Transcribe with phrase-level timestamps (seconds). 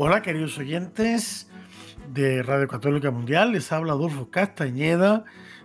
[0.00, 1.50] Hola queridos oyentes
[2.14, 5.24] de Radio Católica Mundial, les habla Adolfo Castañeda,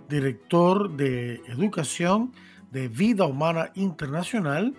[0.10, 2.34] director de Educación
[2.72, 4.74] de Vida Humana Internacional,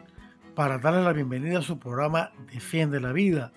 [0.56, 3.52] para darle la bienvenida a su programa Defiende la Vida.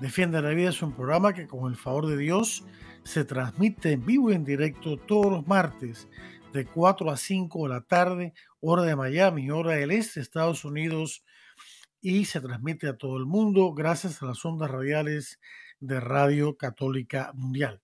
[0.00, 2.64] Defiende la Vida es un programa que con el favor de Dios
[3.04, 6.08] se transmite en vivo y en directo todos los martes
[6.52, 11.22] de 4 a 5 de la tarde, hora de Miami, hora del este, Estados Unidos,
[12.08, 15.40] y se transmite a todo el mundo gracias a las ondas radiales
[15.80, 17.82] de Radio Católica Mundial.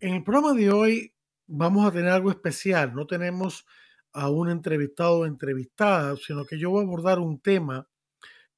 [0.00, 1.14] En el programa de hoy
[1.46, 2.92] vamos a tener algo especial.
[2.92, 3.64] No tenemos
[4.12, 7.88] a un entrevistado o entrevistada, sino que yo voy a abordar un tema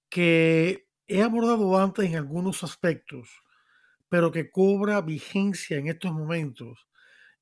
[0.09, 3.29] que he abordado antes en algunos aspectos,
[4.09, 6.89] pero que cobra vigencia en estos momentos.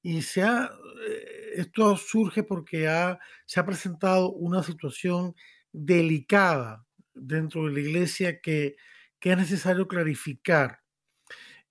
[0.03, 0.73] Y se ha,
[1.09, 5.37] eh, esto surge porque ha, se ha presentado una situación
[5.71, 6.86] delicada
[7.17, 8.77] dentro de la iglesia que,
[9.19, 10.81] que es necesario clarificar.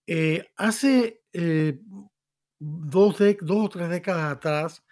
[0.08, 1.80] Eh, hace eh,
[2.60, 4.84] dos, dos o tres décadas atrás,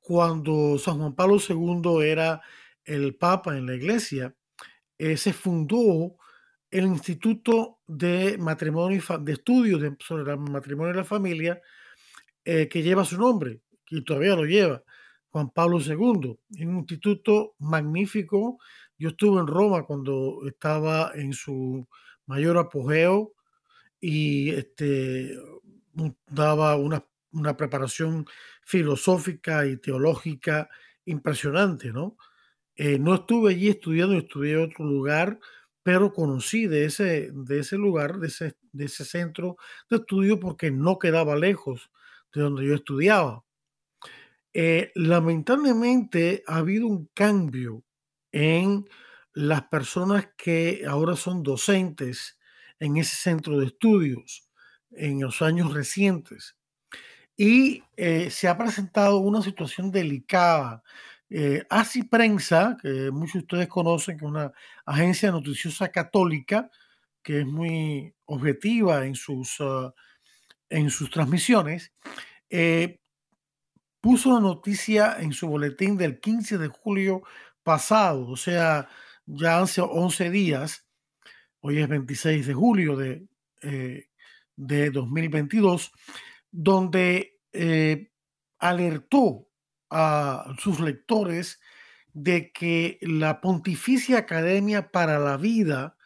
[0.00, 2.40] cuando San Juan Pablo II era
[2.84, 4.34] el Papa en la iglesia,
[4.98, 6.16] se fundó
[6.70, 11.60] el Instituto de Matrimonio de Estudios sobre el Matrimonio y la Familia,
[12.44, 14.82] eh, que lleva su nombre, y todavía lo lleva,
[15.30, 16.38] Juan Pablo II.
[16.64, 18.58] Un instituto magnífico.
[19.00, 21.88] Yo estuve en Roma cuando estaba en su
[22.26, 23.32] mayor apogeo
[23.98, 25.38] y este,
[26.26, 28.26] daba una, una preparación
[28.66, 30.68] filosófica y teológica
[31.06, 32.18] impresionante, ¿no?
[32.76, 35.40] Eh, no estuve allí estudiando, estudié en otro lugar,
[35.82, 39.56] pero conocí de ese, de ese lugar, de ese, de ese centro
[39.88, 41.90] de estudio, porque no quedaba lejos
[42.34, 43.44] de donde yo estudiaba.
[44.52, 47.84] Eh, lamentablemente ha habido un cambio
[48.32, 48.88] en
[49.32, 52.38] las personas que ahora son docentes
[52.78, 54.48] en ese centro de estudios
[54.92, 56.56] en los años recientes.
[57.36, 60.82] Y eh, se ha presentado una situación delicada
[61.32, 64.52] eh, Así Prensa, que muchos de ustedes conocen, que es una
[64.84, 66.68] agencia noticiosa católica
[67.22, 69.94] que es muy objetiva en sus, ah,
[70.68, 71.92] en sus transmisiones,
[72.48, 73.00] eh,
[74.00, 77.22] puso una noticia en su boletín del 15 de julio
[77.62, 78.88] pasado, o sea,
[79.26, 80.86] ya hace 11 días,
[81.60, 83.26] hoy es 26 de julio de,
[83.62, 84.06] eh,
[84.56, 85.92] de 2022,
[86.50, 88.10] donde eh,
[88.58, 89.46] alertó
[89.90, 91.60] a sus lectores
[92.12, 95.96] de que la Pontificia Academia para la Vida,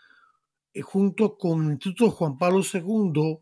[0.73, 3.39] eh, junto con el Instituto Juan Pablo II,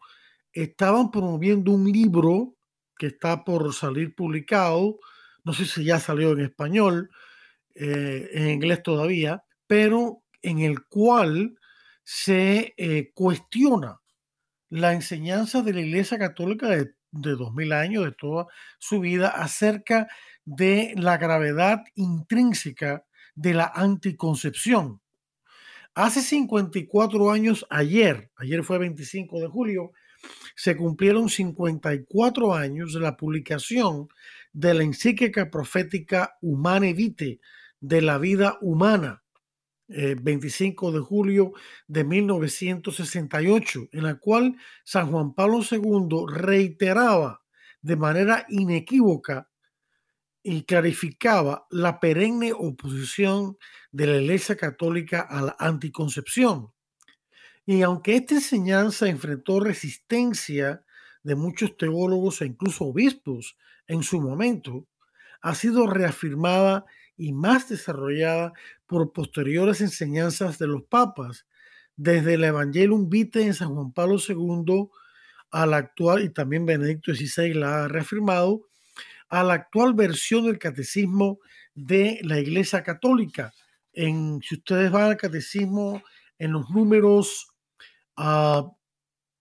[0.52, 2.56] estaban promoviendo un libro
[2.96, 4.98] que está por salir publicado,
[5.44, 7.10] no sé si ya salió en español,
[7.74, 11.56] eh, en inglés todavía, pero en el cual
[12.04, 14.00] se eh, cuestiona
[14.68, 18.46] la enseñanza de la Iglesia Católica de, de 2000 años, de toda
[18.78, 20.08] su vida, acerca
[20.44, 25.00] de la gravedad intrínseca de la anticoncepción.
[25.94, 29.92] Hace 54 años, ayer, ayer fue 25 de julio,
[30.54, 34.08] se cumplieron 54 años de la publicación
[34.52, 37.40] de la encíclica profética Humane Vitae
[37.82, 39.24] de la vida humana,
[39.88, 41.52] 25 eh, de julio
[41.88, 47.42] de 1968, en la cual San Juan Pablo II reiteraba
[47.82, 49.50] de manera inequívoca
[50.44, 53.58] y clarificaba la perenne oposición
[53.90, 56.72] de la Iglesia Católica a la anticoncepción.
[57.66, 60.84] Y aunque esta enseñanza enfrentó resistencia
[61.24, 63.56] de muchos teólogos e incluso obispos
[63.88, 64.86] en su momento,
[65.42, 66.86] ha sido reafirmada
[67.22, 68.52] y más desarrollada
[68.86, 71.46] por posteriores enseñanzas de los papas,
[71.96, 74.90] desde el Evangelium Vitae en San Juan Pablo II
[75.52, 78.62] al actual, y también Benedicto XVI la ha reafirmado,
[79.28, 81.38] a la actual versión del catecismo
[81.74, 83.52] de la Iglesia Católica.
[83.92, 86.02] En, si ustedes van al catecismo
[86.38, 87.46] en los números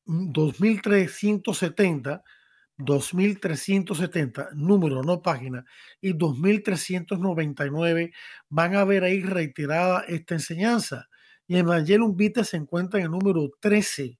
[0.06, 2.24] 2370, ah,
[2.78, 5.66] 2370, número, no página,
[6.02, 8.12] y 2399,
[8.50, 11.08] van a ver ahí reiterada esta enseñanza.
[11.48, 14.18] Y Evangelium Vitae se encuentra en el número 13,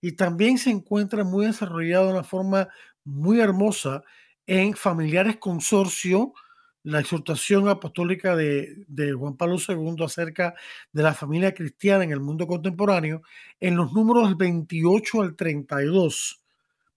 [0.00, 2.68] y también se encuentra muy desarrollado de una forma
[3.04, 4.02] muy hermosa
[4.46, 6.34] en Familiares Consorcio,
[6.82, 8.84] la exhortación apostólica de,
[9.18, 10.54] Juan Pablo II acerca
[10.92, 13.22] de la familia cristiana en el mundo contemporáneo,
[13.58, 16.43] en los números 28 al 32.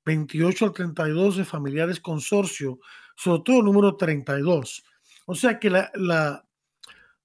[0.08, 2.80] 28 al 32 de Familiares Consorcio,
[3.16, 4.84] sobre todo el número 32.
[5.26, 6.44] O sea que la, la,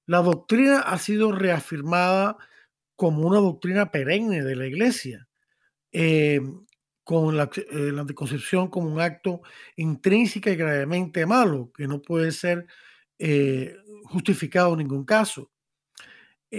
[0.06, 2.36] doctrina ha sido reafirmada
[2.96, 5.28] como una doctrina perenne de la Iglesia.
[5.92, 6.40] Eh,
[7.04, 9.42] con la, eh, la, anticoncepción como un acto
[9.76, 12.66] intrínseca y gravemente malo, que no puede ser
[13.18, 15.50] eh, justificado en ningún caso.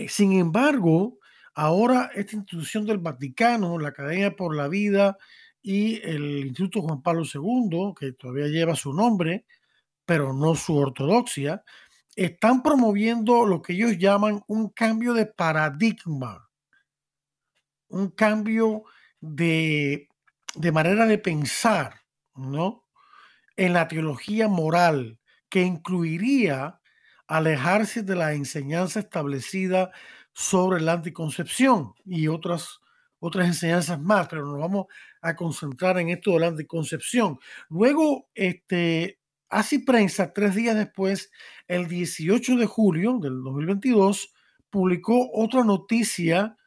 [0.07, 1.19] Sin embargo,
[1.53, 5.17] ahora esta institución del Vaticano, la Academia por la Vida
[5.63, 9.45] y el Instituto Juan Pablo II, que todavía lleva su nombre,
[10.05, 11.63] pero no su ortodoxia,
[12.15, 16.49] están promoviendo lo que ellos llaman un cambio de paradigma,
[17.89, 18.83] un cambio
[19.21, 20.09] de
[20.55, 22.01] de manera de pensar,
[22.35, 22.85] ¿no?
[23.55, 25.19] En la teología moral,
[25.49, 26.79] que incluiría
[27.27, 29.91] alejarse de la enseñanza establecida
[30.33, 32.81] sobre la anticoncepción y otras,
[33.25, 34.87] otras enseñanzas más, pero nos vamos
[35.21, 37.39] a concentrar en esto de la anticoncepción.
[37.69, 41.31] Luego, este, así prensa, tres días después,
[41.69, 44.33] el 18 de julio del 2022,
[44.69, 46.57] publicó otra noticia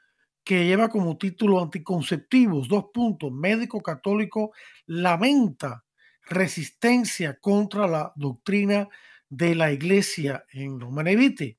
[0.45, 4.53] que lleva como título Anticonceptivos, dos puntos, médico católico
[4.87, 5.85] lamenta
[6.23, 8.89] resistencia contra la doctrina
[9.29, 11.59] de la iglesia en Romanevite.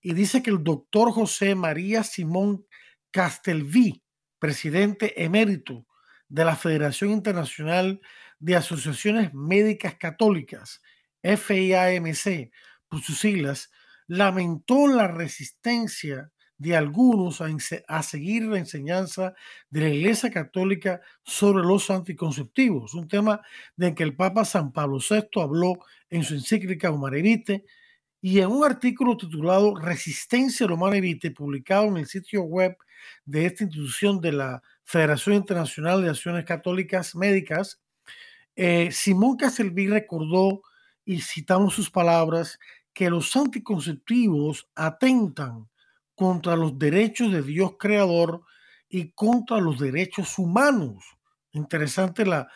[0.00, 2.64] Y dice que el doctor José María Simón
[3.10, 4.03] Castelví,
[4.44, 5.86] presidente emérito
[6.28, 8.02] de la Federación Internacional
[8.38, 10.82] de Asociaciones Médicas Católicas,
[11.22, 12.52] FIAMC,
[12.86, 13.70] por sus siglas,
[14.06, 19.32] lamentó la resistencia de algunos a, seguir la enseñanza
[19.70, 23.40] de la Iglesia Católica sobre los anticonceptivos, un tema
[23.76, 25.78] de que el Papa San Pablo VI habló
[26.10, 27.64] en su encíclica Humane Vitae
[28.20, 32.76] y en un artículo titulado Resistencia Humane Vitae, publicado en el sitio web
[33.24, 37.80] de esta institución de la Federación Internacional de Acciones Católicas Médicas,
[38.56, 40.62] eh, Simón Castelví recordó,
[41.04, 42.58] y citamos sus palabras,
[42.92, 45.68] que los anticonceptivos atentan
[46.14, 48.42] contra los derechos de Dios creador
[48.88, 51.04] y contra los derechos humanos.
[51.52, 52.48] Interesante la,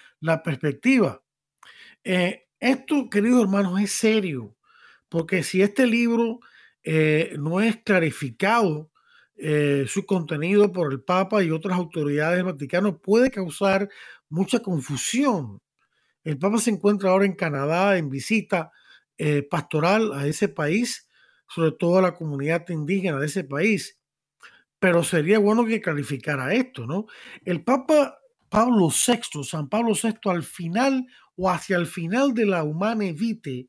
[0.43, 1.23] perspectiva.
[2.05, 4.57] Eh, esto, queridos hermanos, es serio,
[5.09, 6.41] porque si este libro
[6.85, 8.91] eh, no es clarificado,
[9.39, 13.89] eh, su contenido por el Papa y otras autoridades vaticanas puede causar
[14.29, 15.61] mucha confusión.
[16.25, 18.73] El Papa se encuentra ahora en Canadá en visita
[19.51, 21.09] pastoral a ese país
[21.49, 23.99] sobre todo a la comunidad indígena de ese país.
[24.79, 27.07] Pero sería bueno que calificara esto, ¿no?
[27.45, 28.19] El Papa
[28.49, 31.07] Pablo VI, San Pablo VI, al final
[31.37, 33.69] o hacia el final de la Humane Vitae,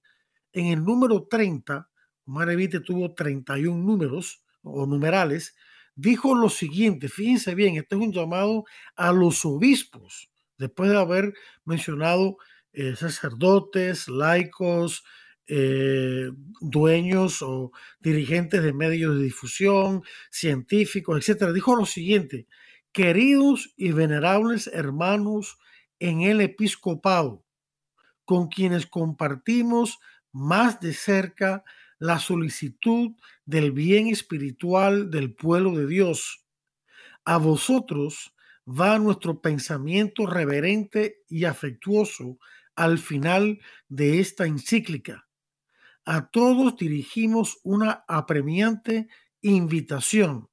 [0.51, 1.89] en el número 30,
[2.25, 5.55] Humane Vitae tuvo 31 números o numerales,
[5.95, 8.65] dijo lo siguiente, fíjense bien, este es un llamado
[8.95, 11.33] a los obispos, después de haber
[11.65, 12.37] mencionado
[12.73, 15.03] eh, sacerdotes, laicos,
[15.47, 16.29] eh,
[16.61, 22.47] dueños o dirigentes de medios de difusión, científicos, etcétera, dijo lo siguiente:
[22.91, 25.57] queridos y venerables hermanos
[25.99, 27.43] en el episcopado,
[28.25, 29.99] con quienes compartimos
[30.31, 31.63] más de cerca
[31.99, 33.11] la solicitud
[33.45, 36.45] del bien espiritual del pueblo de Dios.
[37.25, 38.33] A vosotros
[38.67, 42.39] va nuestro pensamiento reverente y afectuoso
[42.75, 45.29] al final de esta encíclica
[46.11, 49.09] a todos dirigimos una apremiante
[49.41, 50.49] invitación.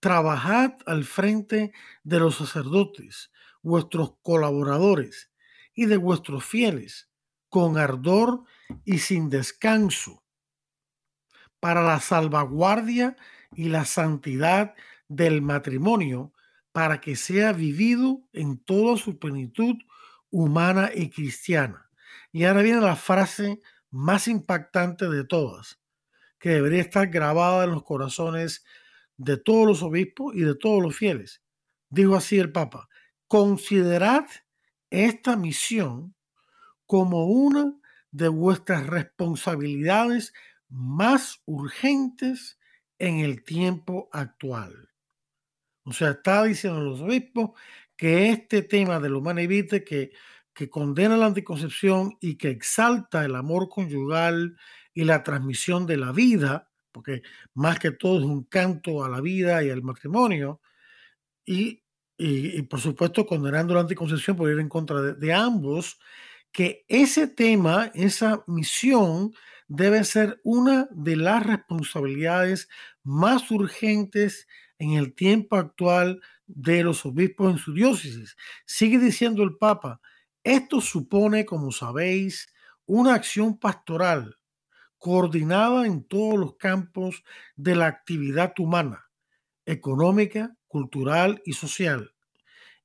[0.00, 1.72] Trabajad al frente
[2.04, 3.32] de los sacerdotes,
[3.62, 5.30] vuestros colaboradores
[5.72, 7.08] y de vuestros fieles,
[7.48, 8.44] con ardor
[8.84, 10.25] y sin descanso,
[11.60, 13.16] para la salvaguardia
[13.54, 14.74] y la santidad
[15.08, 16.32] del matrimonio,
[16.72, 19.76] para que sea vivido en toda su plenitud
[20.30, 21.90] humana y cristiana.
[22.32, 23.60] Y ahora viene la frase
[23.90, 25.80] más impactante de todas,
[26.38, 28.64] que debería estar grabada en los corazones
[29.16, 31.42] de todos los obispos y de todos los fieles.
[31.88, 32.88] Dijo así el Papa,
[33.28, 34.26] considerad
[34.90, 36.14] esta misión
[36.84, 37.74] como una
[38.10, 40.32] de vuestras responsabilidades
[40.68, 42.58] más urgentes
[42.98, 44.90] en el tiempo actual.
[45.84, 47.50] O sea, está diciendo los obispos
[47.96, 50.12] que este tema del humano evite que
[50.56, 54.56] que condena la anticoncepción y que exalta el amor conyugal
[54.94, 57.20] y la transmisión de la vida, porque
[57.52, 60.62] más que todo es un canto a la vida y al matrimonio,
[61.44, 61.82] y
[62.18, 65.98] y, por supuesto condenando la anticoncepción por ir en contra de, ambos,
[66.50, 69.34] que ese tema, esa misión,
[69.68, 72.68] debe ser una de las responsabilidades
[73.02, 74.46] más urgentes
[74.78, 78.36] en el tiempo actual de los obispos en su diócesis.
[78.66, 80.00] Sigue diciendo el Papa,
[80.44, 82.52] esto supone, como sabéis,
[82.86, 84.38] una acción pastoral
[84.98, 87.22] coordinada en todos los campos
[87.56, 89.10] de la actividad humana,
[89.64, 92.14] económica, cultural y social.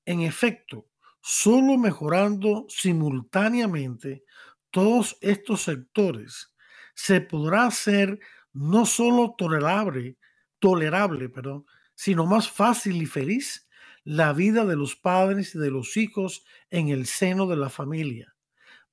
[0.06, 0.88] En efecto,
[1.22, 4.24] solo mejorando simultáneamente
[4.72, 6.51] todos estos sectores
[6.94, 8.20] se podrá hacer
[8.54, 10.18] no solo tolerable,
[10.60, 13.68] tolerable, perdón, sino más fácil y feliz
[14.04, 18.36] la vida de los padres y de los hijos en el seno de la familia,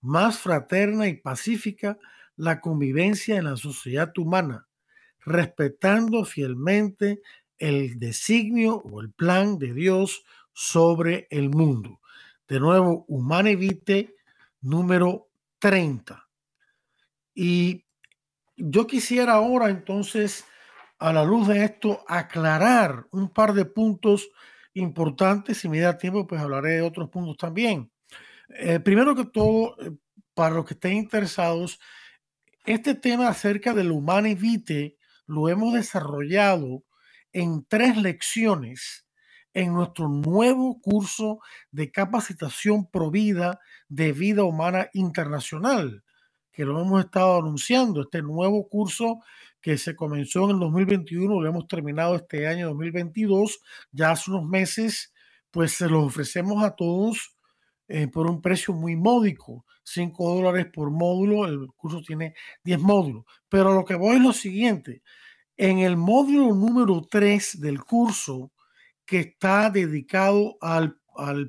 [0.01, 1.99] más fraterna y pacífica
[2.37, 4.69] la convivencia en la sociedad humana,
[5.25, 7.21] respetando fielmente
[7.59, 12.01] el designio o el plan de Dios sobre el mundo.
[12.47, 14.15] De nuevo, Humane Vitae
[14.61, 15.29] número
[15.59, 16.29] 30.
[17.35, 17.85] Y
[18.59, 20.45] yo quisiera ahora entonces,
[20.99, 24.29] a la luz de esto, aclarar un par de puntos
[24.75, 25.59] importantes.
[25.59, 27.91] Si me da tiempo, pues hablaré de otros puntos también.
[28.51, 29.93] Eh, primero que todo, eh,
[30.35, 31.79] para los que estén interesados,
[32.65, 34.97] este tema acerca del Humane Vitae
[35.27, 36.85] lo hemos desarrollado
[37.33, 39.07] en tres lecciones
[39.55, 46.05] en nuestro nuevo curso de capacitación provida de vida humana internacional,
[46.59, 49.21] que lo hemos estado anunciando, este nuevo curso
[49.61, 53.61] que se comenzó en el 2021, lo hemos terminado este año 2022,
[53.93, 55.15] ya hace unos meses,
[55.53, 57.37] pues se lo ofrecemos a todos
[57.87, 62.35] eh, por un precio muy módico, 5 dólares por módulo, el curso tiene
[62.65, 65.05] 10 módulos, pero lo que voy es lo siguiente,
[65.57, 68.51] en el módulo número 3 del curso,
[69.07, 70.99] que está dedicado al,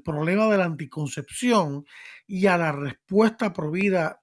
[0.06, 1.84] problema de la anticoncepción
[2.28, 4.19] y a la respuesta provida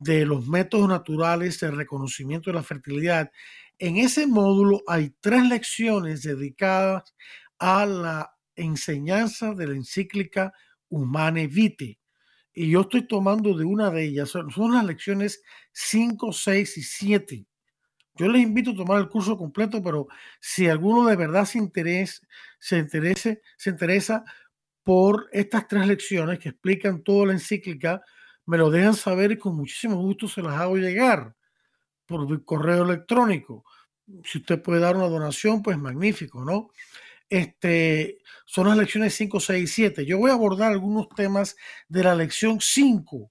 [0.00, 3.30] de los métodos naturales de reconocimiento de la fertilidad,
[3.78, 7.14] en ese módulo hay tres lecciones dedicadas
[7.58, 10.52] a la enseñanza de la encíclica
[10.88, 11.98] Humane Vitae.
[12.52, 15.42] Y yo estoy tomando de una de ellas, son, las lecciones
[15.72, 17.46] 5, 6 y 7.
[18.16, 20.08] Yo les invito a tomar el curso completo, pero
[20.40, 21.58] si alguno de verdad se
[22.58, 24.24] se, se interesa
[24.82, 28.02] por estas tres lecciones que explican toda la encíclica,
[28.46, 31.34] me lo dejan saber y con muchísimo gusto se las hago llegar
[32.06, 33.64] por correo electrónico.
[34.24, 36.70] Si usted puede dar una donación, pues magnífico, ¿no?
[37.28, 40.06] Este, son las lecciones 5, 6 y 7.
[40.06, 41.56] Yo voy a abordar algunos temas
[41.88, 43.30] de la lección 5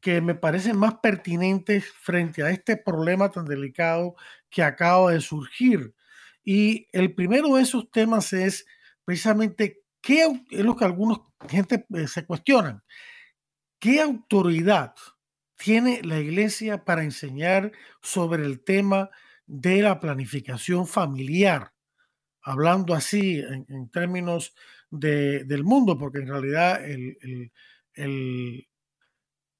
[0.00, 4.14] que me parecen más pertinentes frente a este problema tan delicado
[4.48, 5.94] que acaba de surgir.
[6.42, 8.66] Y el primero de esos temas es
[9.04, 12.82] precisamente qué es lo que algunos gente eh, se cuestionan.
[13.80, 14.94] ¿Qué autoridad
[15.56, 17.72] tiene la iglesia para enseñar
[18.02, 19.08] sobre el tema
[19.46, 21.72] de la planificación familiar?
[22.42, 24.54] Hablando así en, términos
[24.90, 26.80] del mundo, porque en realidad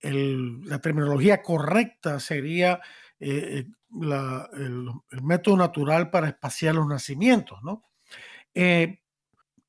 [0.03, 2.81] la terminología correcta sería
[3.19, 3.67] eh, eh,
[4.55, 7.85] el, método natural para espaciar los nacimientos, ¿no?
[8.55, 9.00] Eh,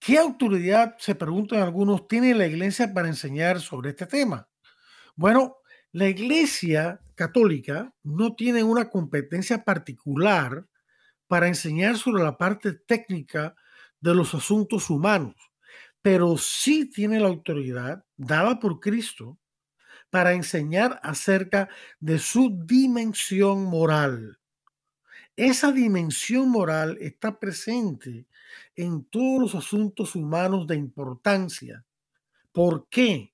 [0.03, 4.50] ¿Qué autoridad, se preguntan algunos, tiene la iglesia para enseñar sobre este tema?
[5.15, 5.58] Bueno,
[5.91, 10.65] la iglesia católica no tiene una competencia particular
[11.27, 13.53] para enseñar sobre la parte técnica
[14.00, 15.36] de los asuntos humanos,
[16.01, 19.38] pero sí tiene la autoridad dada por Cristo
[20.10, 24.41] para enseñar acerca de su dimensión moral.
[25.36, 28.26] Esa dimensión moral está presente
[28.76, 31.86] en todos los asuntos humanos de importancia.
[32.52, 33.34] ¿Por qué?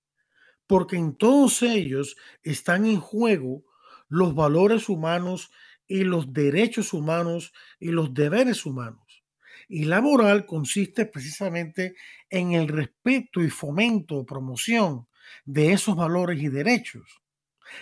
[0.68, 3.63] Porque en todos ellos están en juego
[4.10, 5.51] los valores humanos
[5.88, 9.24] y los derechos humanos y los deberes humanos.
[9.68, 11.96] Y la moral consiste precisamente
[12.30, 15.08] en el respeto y fomento, promoción
[15.46, 17.22] de esos valores y derechos.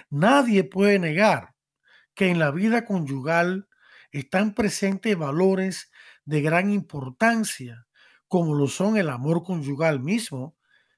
[0.10, 1.54] Nadie puede negar
[2.16, 3.68] que en la vida conyugal
[4.20, 5.92] están presentes valores
[6.24, 7.86] de gran importancia,
[8.28, 10.56] como lo son el amor conyugal mismo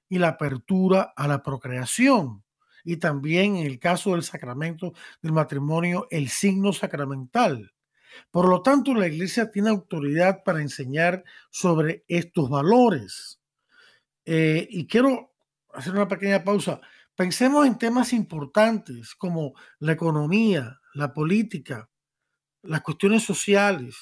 [0.08, 2.44] y la apertura a la procreación,
[2.84, 7.74] y también en el caso del sacramento del matrimonio, el signo sacramental.
[8.32, 13.42] Por lo tanto, la Iglesia tiene autoridad para enseñar sobre estos valores.
[14.26, 15.34] Eh, y quiero
[15.74, 16.82] hacer una pequeña pausa.
[17.16, 21.90] Pensemos en temas importantes como la economía, la política,
[22.68, 23.96] las cuestiones sociales,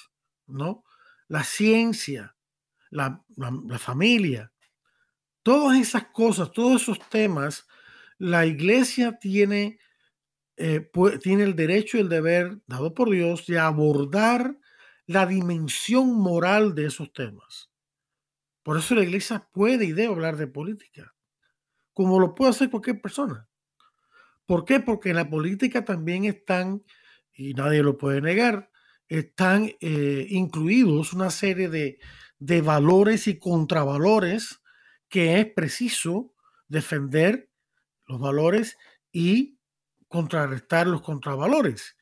[0.47, 0.83] ¿no?
[1.27, 2.35] La ciencia,
[2.89, 3.23] la,
[3.79, 4.51] familia,
[5.43, 7.67] Todas esas cosas, todos esos temas,
[8.17, 9.77] la iglesia tiene,
[10.57, 10.89] eh,
[11.21, 14.57] tiene el derecho y el deber dado por Dios de abordar
[15.05, 17.69] la dimensión moral de esos temas.
[18.63, 21.13] Por eso la iglesia puede y debe hablar de política,
[21.93, 23.47] como lo puede hacer cualquier persona.
[24.47, 24.79] ¿Por qué?
[24.79, 26.83] Porque en la política también están,
[27.35, 28.71] y nadie lo puede negar,
[29.07, 31.99] están eh, incluidos una serie de,
[32.39, 34.61] de valores y contravalores
[35.09, 36.33] que es preciso
[36.67, 37.49] defender
[38.07, 38.77] los valores
[39.11, 39.59] y
[40.07, 41.97] contrarrestar los contravalores.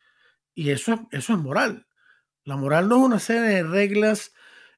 [0.54, 1.88] Y eso, eso es moral.
[2.44, 4.34] La moral no es una serie de reglas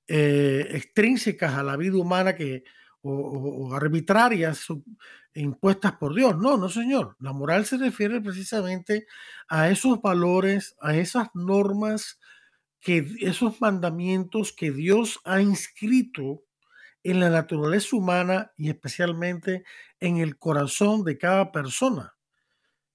[0.08, 2.64] eh, extrínsecas a la vida humana que,
[3.02, 4.68] o, arbitrarias
[5.36, 6.38] impuestas por Dios.
[6.38, 7.16] No, no, señor.
[7.20, 9.06] La moral se refiere precisamente
[9.48, 12.20] a esos valores, a esas normas,
[12.80, 16.44] que esos mandamientos que Dios ha inscrito
[17.04, 19.64] en la naturaleza humana y especialmente
[20.00, 22.16] en el corazón de cada persona.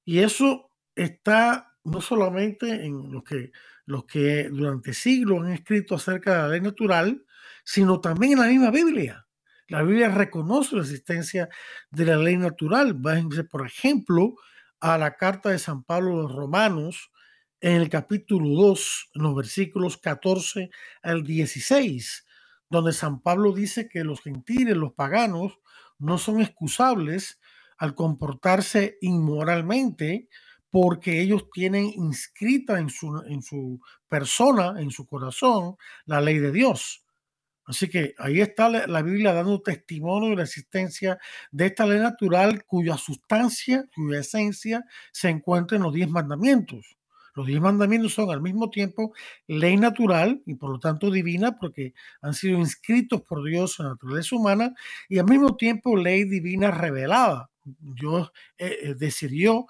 [0.04, 3.52] Y eso está no solamente en lo que
[3.86, 7.24] los que durante siglos han escrito acerca de la ley natural,
[7.64, 9.26] sino también en la misma Biblia.
[9.70, 11.48] La Biblia reconoce la existencia
[11.92, 12.94] de la ley natural.
[12.94, 14.34] Váyanse, por ejemplo,
[14.80, 17.12] a la carta de San Pablo a los Romanos,
[17.60, 20.70] en el capítulo 2, en los versículos 14
[21.02, 22.26] al 16,
[22.68, 25.60] donde San Pablo dice que los gentiles, los paganos,
[26.00, 27.38] no son excusables
[27.78, 30.28] al comportarse inmoralmente,
[30.70, 36.50] porque ellos tienen inscrita en su, en su persona, en su corazón, la ley de
[36.50, 37.04] Dios.
[37.70, 41.20] Así que ahí está la, Biblia dando testimonio de la existencia
[41.52, 46.96] de esta ley natural cuya sustancia, cuya esencia se encuentra en los diez mandamientos.
[47.36, 49.14] Los diez mandamientos son al mismo tiempo
[49.46, 53.92] ley natural y por lo tanto divina porque han sido inscritos por Dios en la
[53.92, 54.74] naturaleza humana
[55.08, 57.50] y al mismo tiempo ley divina revelada.
[57.62, 59.66] Dios eh, eh, decidió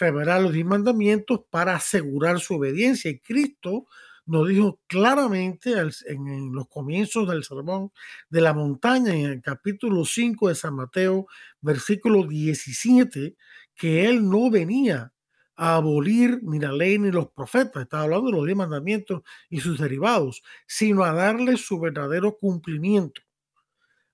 [0.00, 3.08] revelar los diez mandamientos para asegurar su obediencia.
[3.08, 3.86] Y Cristo
[4.26, 5.72] nos dijo claramente
[6.06, 7.92] en los comienzos del sermón
[8.28, 11.26] de la montaña, en el capítulo 5 de San Mateo,
[11.60, 13.36] versículo 17,
[13.74, 15.12] que Él no venía
[15.56, 19.60] a abolir ni la ley ni los profetas, estaba hablando de los diez mandamientos y
[19.60, 23.22] sus derivados, sino a darle su verdadero cumplimiento.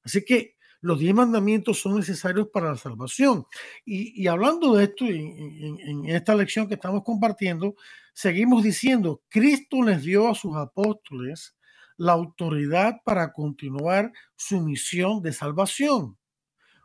[0.04, 3.46] Así que los diez mandamientos son necesarios para la salvación.
[3.84, 7.76] Y, hablando de esto, en, esta lección que estamos compartiendo,
[8.12, 11.56] seguimos diciendo, Cristo les dio a sus apóstoles
[11.96, 16.18] la autoridad para continuar su misión de salvación.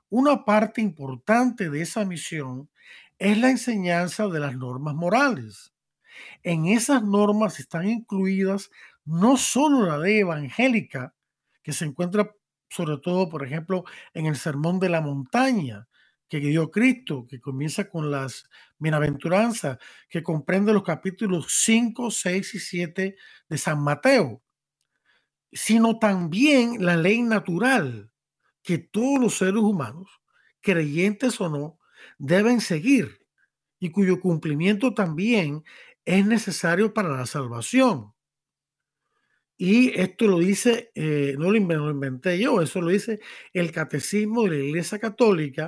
[0.10, 2.70] Una parte importante de esa misión
[3.18, 5.74] es la enseñanza de las normas morales.
[6.44, 8.70] En esas normas están incluidas
[9.06, 11.16] no solo la ley evangélica,
[11.64, 12.32] que se encuentra
[12.70, 15.88] sobre todo, por ejemplo, en el Sermón de la Montaña
[16.30, 19.78] que dio Cristo, que comienza con las bienaventuranzas,
[20.10, 23.16] que comprende los capítulos 5, 6 y 7
[23.50, 24.44] de San Mateo,
[25.52, 28.12] sino también la ley natural
[28.62, 30.10] que todos los seres humanos,
[30.62, 31.80] creyentes o no,
[32.18, 33.26] deben seguir
[33.80, 35.64] y cuyo cumplimiento también
[36.06, 38.14] es necesario para la salvación.
[39.58, 43.20] Y esto lo dice, eh, no, lo inventé yo, eso lo dice
[43.54, 45.68] el Catecismo de la Iglesia Católica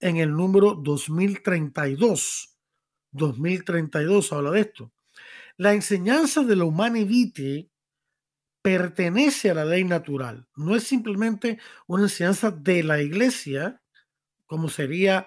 [0.00, 2.58] en el número 2032.
[3.10, 4.92] 2032 habla de esto.
[5.56, 7.70] La enseñanza de la humana vitae
[8.60, 10.46] pertenece a la ley natural.
[10.54, 13.82] No es simplemente una enseñanza de la iglesia,
[14.46, 15.26] como sería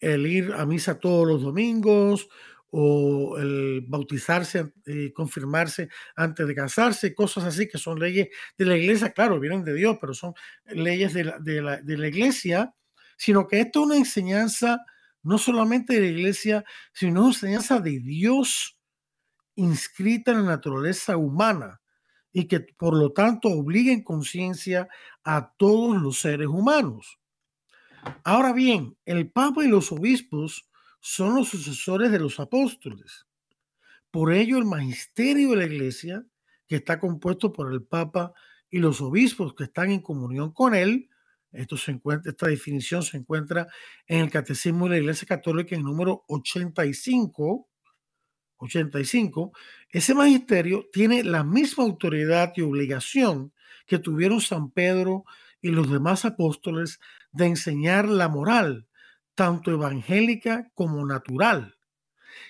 [0.00, 2.28] el ir a misa todos los domingos
[2.74, 8.78] o el bautizarse y confirmarse antes de casarse, cosas así que son leyes de la
[8.78, 10.32] iglesia, claro, vienen de Dios, pero son
[10.64, 12.74] leyes de la, de la, de la iglesia,
[13.18, 14.78] sino que esto es una enseñanza
[15.22, 18.78] no solamente de la iglesia, sino una enseñanza de Dios
[19.54, 21.82] inscrita en la naturaleza humana
[22.32, 24.88] y que por lo tanto obliga en conciencia
[25.24, 27.18] a todos los seres humanos.
[28.24, 30.68] Ahora bien, el Papa y los obispos
[31.02, 33.26] son los sucesores de los apóstoles.
[34.12, 36.24] Por ello, el magisterio de la Iglesia,
[36.68, 38.32] que está compuesto por el Papa
[38.70, 41.10] y los obispos que están en comunión con él,
[41.50, 43.66] esto se encuentra, esta definición se encuentra
[44.06, 47.68] en el Catecismo de la Iglesia Católica en el número 85.
[48.58, 49.52] 85.
[49.90, 53.52] Ese magisterio tiene la misma autoridad y obligación
[53.86, 55.24] que tuvieron San Pedro
[55.60, 57.00] y los demás apóstoles
[57.32, 58.86] de enseñar la moral,
[59.34, 61.76] tanto evangélica como natural.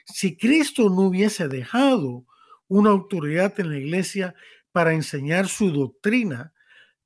[0.05, 2.27] Si Cristo no hubiese dejado
[2.69, 4.35] una autoridad en la iglesia
[4.73, 6.53] para enseñar su doctrina,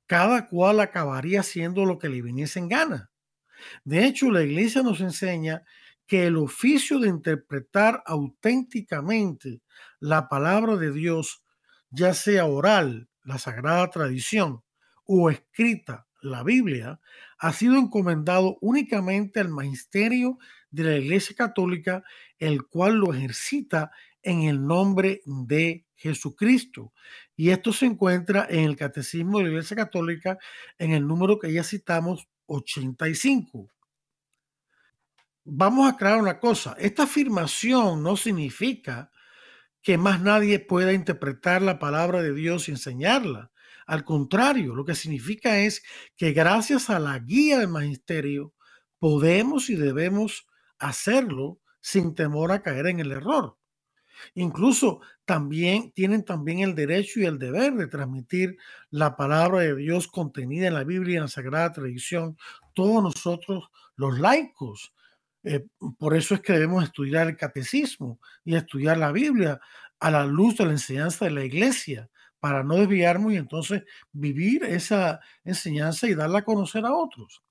[0.05, 3.11] cada cual acabaría haciendo lo que le viniese en gana.
[3.83, 5.63] De hecho, la iglesia nos enseña
[6.05, 9.61] que el oficio de interpretar auténticamente
[9.99, 11.43] la palabra de Dios,
[11.89, 14.63] ya sea oral, la sagrada tradición,
[15.03, 16.99] o escrita, la Biblia,
[17.37, 20.37] ha sido encomendado únicamente al magisterio
[20.71, 22.03] de la Iglesia Católica,
[22.39, 26.93] el cual lo ejercita en el nombre de Jesucristo.
[27.35, 30.37] Y esto se encuentra en el Catecismo de la Iglesia Católica
[30.77, 33.69] en el número que ya citamos, 85.
[35.43, 39.11] Vamos a aclarar una cosa, esta afirmación no significa
[39.81, 43.51] que más nadie pueda interpretar la palabra de Dios y enseñarla.
[43.87, 45.81] Al contrario, lo que significa es
[46.17, 48.53] que gracias a la guía del magisterio
[48.99, 50.45] podemos y debemos
[50.77, 53.57] hacerlo sin temor a caer en el error.
[54.33, 58.57] Incluso también tienen también el derecho y el deber de transmitir
[58.89, 62.37] la palabra de Dios contenida en la Biblia y en la Sagrada Tradición.
[62.73, 64.93] Todos nosotros, los laicos,
[65.43, 65.65] eh,
[65.97, 69.61] por eso es que debemos estudiar el catecismo y estudiar la Biblia
[69.99, 74.63] a la luz de la enseñanza de la iglesia para no desviarnos y entonces vivir
[74.63, 77.43] esa enseñanza y darla a conocer a otros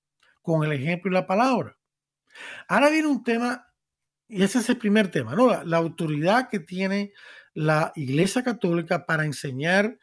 [0.42, 1.76] con el ejemplo y la palabra.
[2.68, 3.66] Ahora viene un tema,
[4.28, 5.34] y ese es el primer tema.
[5.64, 7.12] La, autoridad que tiene
[7.54, 9.98] la Iglesia Católica para enseñar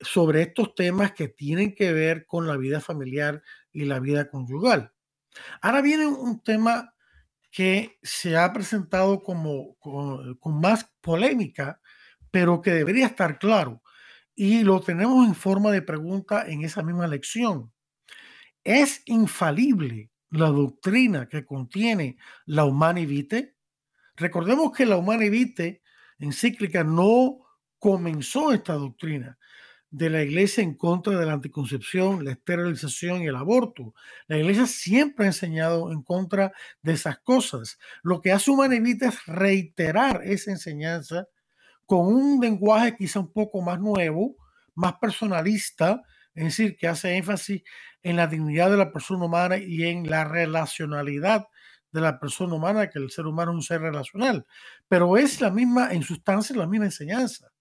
[0.00, 4.92] sobre estos temas que tienen que ver con la vida familiar y la vida conyugal.
[5.60, 6.94] Ahora viene un tema
[7.50, 11.80] que se ha presentado con, más polémica,
[12.30, 13.81] pero que debería estar claro.
[14.34, 17.72] Y lo tenemos en forma de pregunta en esa misma lección.
[18.64, 22.16] ¿Es infalible la doctrina que contiene
[22.46, 23.54] la Humani Vitae.
[24.16, 25.82] Recordemos que la Humani Vitae
[26.18, 27.40] encíclica no
[27.78, 29.38] comenzó esta doctrina
[29.90, 33.94] de la iglesia en contra de la anticoncepción, la esterilización y el aborto.
[34.26, 37.78] La iglesia siempre ha enseñado en contra de esas cosas.
[38.02, 41.26] Lo que hace Humani Vitae es reiterar esa enseñanza
[41.86, 44.36] con un lenguaje quizá un poco más nuevo,
[44.74, 46.02] más personalista,
[46.34, 47.62] es decir, que hace énfasis
[48.02, 51.46] en la dignidad de la persona humana y en la relacionalidad
[51.92, 54.46] de la persona humana, que el ser humano es un ser relacional,
[54.88, 57.52] pero es la misma, en sustancia, la misma enseñanza.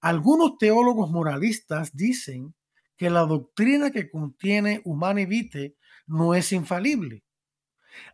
[0.00, 2.54] Algunos teólogos moralistas dicen
[2.96, 5.74] que la doctrina que contiene Humane Vitae
[6.06, 7.24] no es infalible.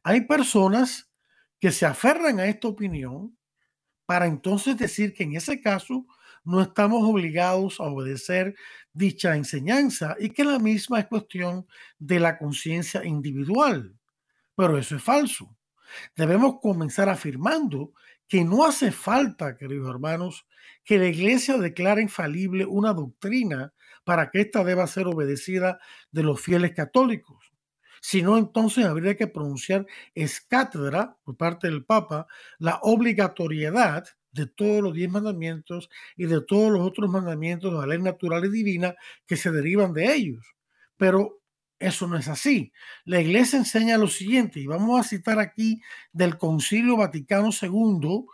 [0.02, 1.10] Hay personas
[1.60, 3.36] que se aferran a esta opinión
[4.06, 6.06] para entonces decir que en ese caso
[6.44, 8.54] no estamos obligados a obedecer
[8.92, 11.66] dicha enseñanza y que la misma es cuestión
[11.98, 13.94] de la conciencia individual.
[14.54, 15.56] Pero eso es falso.
[16.16, 17.92] Debemos comenzar afirmando
[18.28, 20.46] que no hace falta, queridos hermanos,
[20.84, 23.72] que la iglesia declare infalible una doctrina
[24.04, 27.45] para que ésta deba ser obedecida de los fieles católicos.
[28.08, 32.28] Si no, entonces habría que pronunciar es cátedra por parte del Papa
[32.60, 37.86] la obligatoriedad de todos los diez mandamientos y de todos los otros mandamientos de la
[37.88, 38.94] ley natural y divina
[39.26, 40.54] que se derivan de ellos.
[40.96, 41.40] Pero
[41.80, 42.72] eso no es así.
[43.04, 48.24] La iglesia enseña lo siguiente, y vamos a citar aquí del Concilio Vaticano II,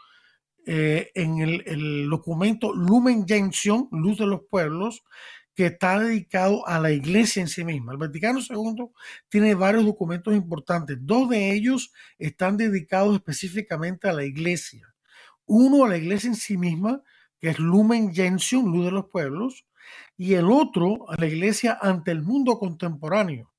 [0.66, 5.02] eh, en el, el, documento Lumen Gentium, Luz de los Pueblos,
[5.54, 7.92] que está dedicado a la iglesia en sí misma.
[7.92, 8.90] El Vaticano II
[9.28, 10.96] tiene varios documentos importantes.
[11.00, 14.94] Dos de ellos están dedicados específicamente a la iglesia.
[15.44, 17.02] Uno a la iglesia en sí misma,
[17.38, 19.66] que es Lumen Gentium, luz de los pueblos,
[20.16, 23.52] y el otro a la iglesia ante el mundo contemporáneo,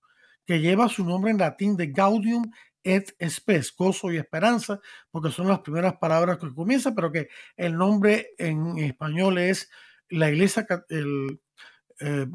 [0.45, 2.51] que lleva su nombre en latín de Gaudium
[2.83, 4.79] et Spes, gozo y esperanza,
[5.11, 9.69] porque son las primeras palabras que comienza, pero que el nombre en español es
[10.09, 11.39] la iglesia, el,
[12.05, 12.27] eh,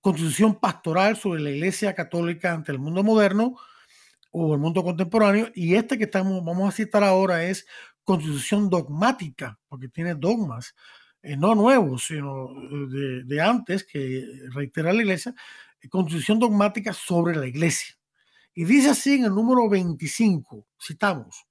[0.00, 3.56] constitución pastoral sobre la iglesia católica ante el mundo moderno
[4.30, 7.66] o el mundo contemporáneo, y este que estamos, vamos a citar ahora es
[8.04, 10.74] constitución dogmática, porque tiene dogmas,
[11.22, 15.34] eh, no nuevos, sino eh, de, antes, que reitera la iglesia,
[15.90, 17.94] constitución dogmática sobre la iglesia.
[18.54, 21.46] Y dice así en el número 25, citamos,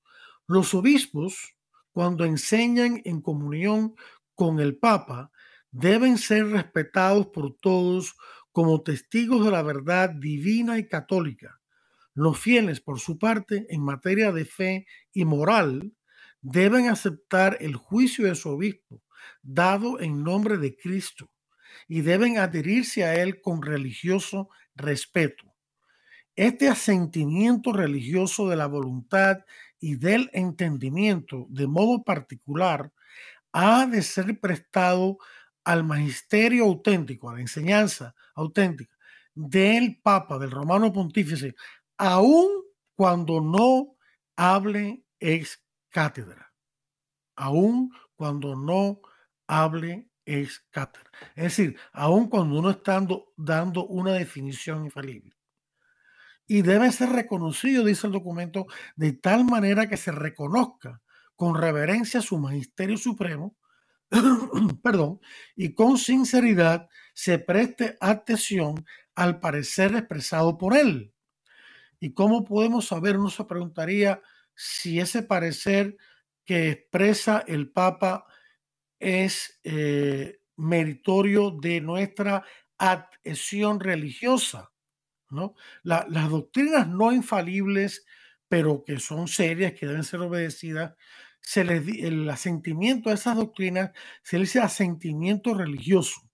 [0.48, 1.56] los obispos,
[1.92, 3.96] cuando enseñan en comunión
[4.34, 5.32] con el Papa,
[5.72, 8.16] deben ser respetados por todos
[8.52, 11.60] como testigos de la verdad divina y católica.
[12.14, 15.94] Los fieles, por su parte, en materia de fe y moral,
[16.42, 19.04] deben aceptar el juicio de su obispo
[19.44, 21.30] dado en nombre de Cristo
[21.88, 25.54] y deben adherirse a él con religioso respeto.
[26.36, 29.40] Este asentimiento religioso de la voluntad
[29.80, 32.92] y del entendimiento de modo particular
[33.52, 35.18] ha de ser prestado
[35.68, 38.96] al magisterio auténtico, a la enseñanza auténtica
[39.36, 41.56] del Papa, del Romano Pontífice,
[41.98, 42.48] aun
[42.96, 43.98] cuando no
[44.38, 46.54] hable ex cátedra,
[47.36, 49.02] aun cuando no
[49.46, 51.12] hable ex cátedra.
[51.36, 55.36] Es decir, aun cuando uno está dando una definición infalible.
[56.48, 61.02] Y debe ser reconocido, dice el documento, de tal manera que se reconozca
[61.36, 63.58] con reverencia su magisterio supremo,
[64.84, 65.20] perdón,
[65.56, 71.14] y con sinceridad se preste atención al parecer expresado por él.
[72.00, 73.18] ¿Y cómo podemos saber?
[73.18, 74.22] Uno se preguntaría
[74.56, 75.98] si ese parecer
[76.46, 78.26] que expresa el Papa
[79.00, 82.44] es eh, meritorio de nuestra
[82.78, 84.72] adhesión religiosa.
[85.30, 85.56] ¿no?
[85.84, 88.06] las doctrinas no infalibles,
[88.48, 90.96] pero que son serias, que deben ser obedecidas,
[91.48, 96.30] se el asentimiento a esas doctrinas se le dice asentimiento religioso.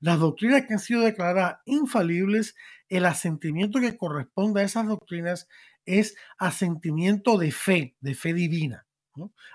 [0.00, 2.56] Las doctrinas que han sido declaradas infalibles,
[2.88, 5.46] el asentimiento que corresponde a esas doctrinas
[5.84, 8.86] es asentimiento de fe, de fe divina.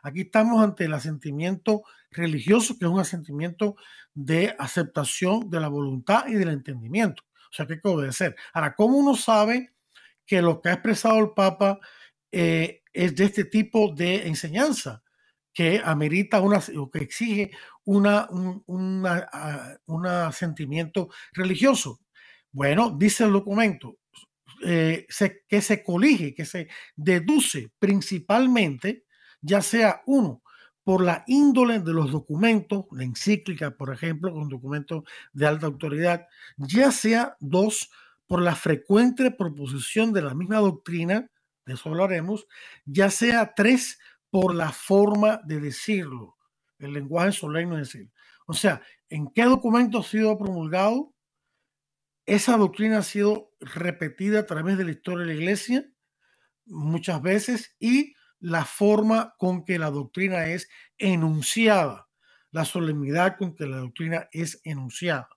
[0.03, 3.77] Aquí estamos ante el asentimiento religioso, que es un asentimiento
[4.13, 7.23] de aceptación de la voluntad y del entendimiento.
[7.49, 8.35] O sea, que hay que obedecer.
[8.53, 9.73] Ahora, ¿cómo uno sabe
[10.27, 11.79] que lo que ha expresado el Papa
[12.31, 15.03] eh, es de este tipo de enseñanza?
[15.53, 17.51] que amerita una, o que exige
[17.83, 21.99] una, un ah, sentimiento religioso.
[22.51, 23.97] Bueno, dice el documento,
[24.63, 25.07] eh,
[25.47, 29.05] que se colige, que se deduce principalmente,
[29.41, 30.43] ya sea uno,
[30.83, 36.27] por la índole de los documentos, la encíclica, por ejemplo, un documento de alta autoridad,
[36.57, 37.89] ya sea dos,
[38.27, 41.29] por la frecuente proposición de la misma doctrina,
[41.65, 42.47] de eso hablaremos,
[42.85, 43.99] ya sea tres,
[44.31, 46.37] por la forma de decirlo,
[46.79, 48.11] el lenguaje solemne de decir.
[48.47, 51.13] O sea, ¿en qué documento ha sido promulgado?
[52.25, 55.85] Esa doctrina ha sido repetida a través de la historia de la iglesia
[56.65, 62.07] muchas veces y la forma con que la doctrina es enunciada,
[62.51, 65.29] la solemnidad con que la doctrina es enunciada.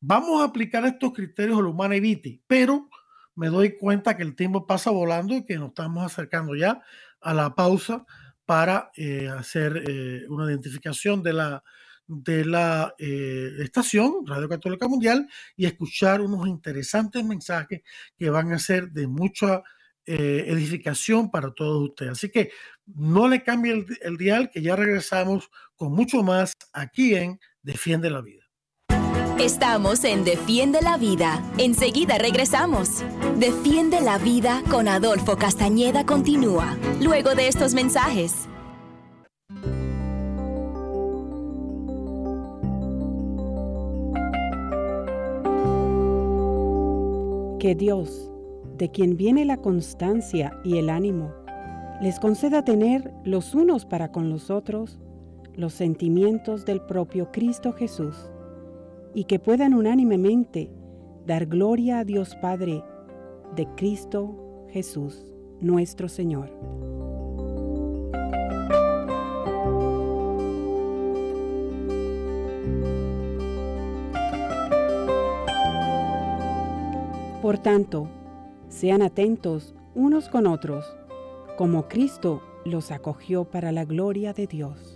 [0.00, 2.88] Vamos a aplicar estos criterios a la humana evite, pero
[3.36, 6.82] me doy cuenta que el tiempo pasa volando y que nos estamos acercando ya
[7.20, 8.04] a la pausa
[8.46, 11.62] para eh, hacer eh, una identificación de la,
[12.06, 17.82] de la eh, estación Radio Católica Mundial y escuchar unos interesantes mensajes
[18.16, 19.62] que van a ser de mucha
[20.08, 22.12] edificación para todos ustedes.
[22.12, 22.52] Así que
[22.86, 28.08] no le cambie el, el dial, que ya regresamos con mucho más aquí en Defiende
[28.08, 28.45] la Vida.
[29.40, 31.44] Estamos en Defiende la Vida.
[31.58, 33.04] Enseguida regresamos.
[33.38, 38.48] Defiende la Vida con Adolfo Castañeda continúa, luego de estos mensajes.
[47.60, 48.32] Que Dios,
[48.78, 51.30] de quien viene la constancia y el ánimo,
[52.00, 54.98] les conceda tener los unos para con los otros
[55.54, 58.14] los sentimientos del propio Cristo Jesús
[59.16, 60.70] y que puedan unánimemente
[61.26, 62.84] dar gloria a Dios Padre
[63.56, 66.50] de Cristo Jesús, nuestro Señor.
[77.40, 78.10] Por tanto,
[78.68, 80.84] sean atentos unos con otros,
[81.56, 84.95] como Cristo los acogió para la gloria de Dios.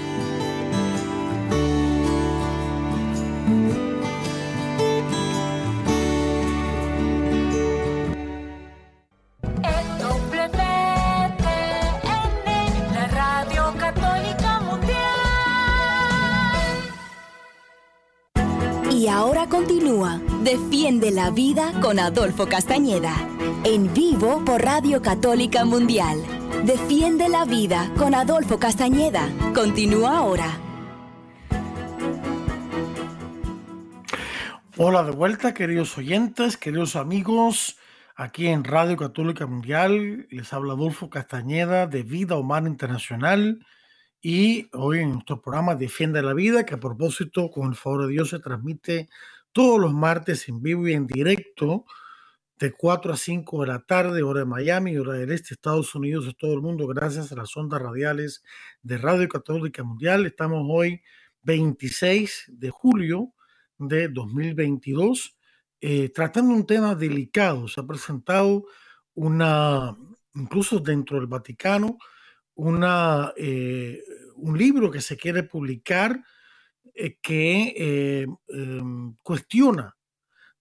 [20.43, 23.13] Defiende la vida con Adolfo Castañeda.
[23.65, 26.23] En vivo por Radio Católica Mundial.
[26.65, 29.27] Defiende la vida con Adolfo Castañeda.
[29.53, 30.57] Continúa ahora.
[34.77, 37.77] Hola de vuelta, queridos oyentes, queridos amigos.
[38.15, 43.65] Aquí en Radio Católica Mundial les habla Adolfo Castañeda de Vida Humana Internacional.
[44.21, 48.13] Y hoy en nuestro programa Defiende la Vida, que a propósito, con el favor de
[48.13, 49.09] Dios, se transmite
[49.51, 51.85] todos los martes en vivo y en directo
[52.59, 56.31] de 4 a 5 de la tarde, hora de Miami, hora del este, Estados Unidos,
[56.37, 58.43] todo el mundo, gracias a las ondas radiales
[58.83, 60.27] de Radio Católica Mundial.
[60.27, 61.01] Estamos hoy
[61.41, 63.33] 26 de julio
[63.79, 65.35] de 2022,
[65.81, 67.67] eh, tratando un tema delicado.
[67.67, 68.65] Se ha presentado
[69.15, 69.97] una,
[70.35, 71.97] incluso dentro del Vaticano,
[72.53, 74.03] una, eh,
[74.35, 76.23] un libro que se quiere publicar
[77.21, 79.97] que eh, em, cuestiona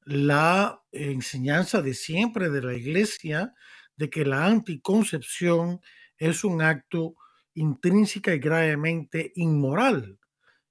[0.04, 3.54] la enseñanza de siempre de la iglesia
[3.96, 5.80] de que la anticoncepción
[6.16, 7.14] es un acto
[7.54, 10.18] intrínseca y gravemente inmoral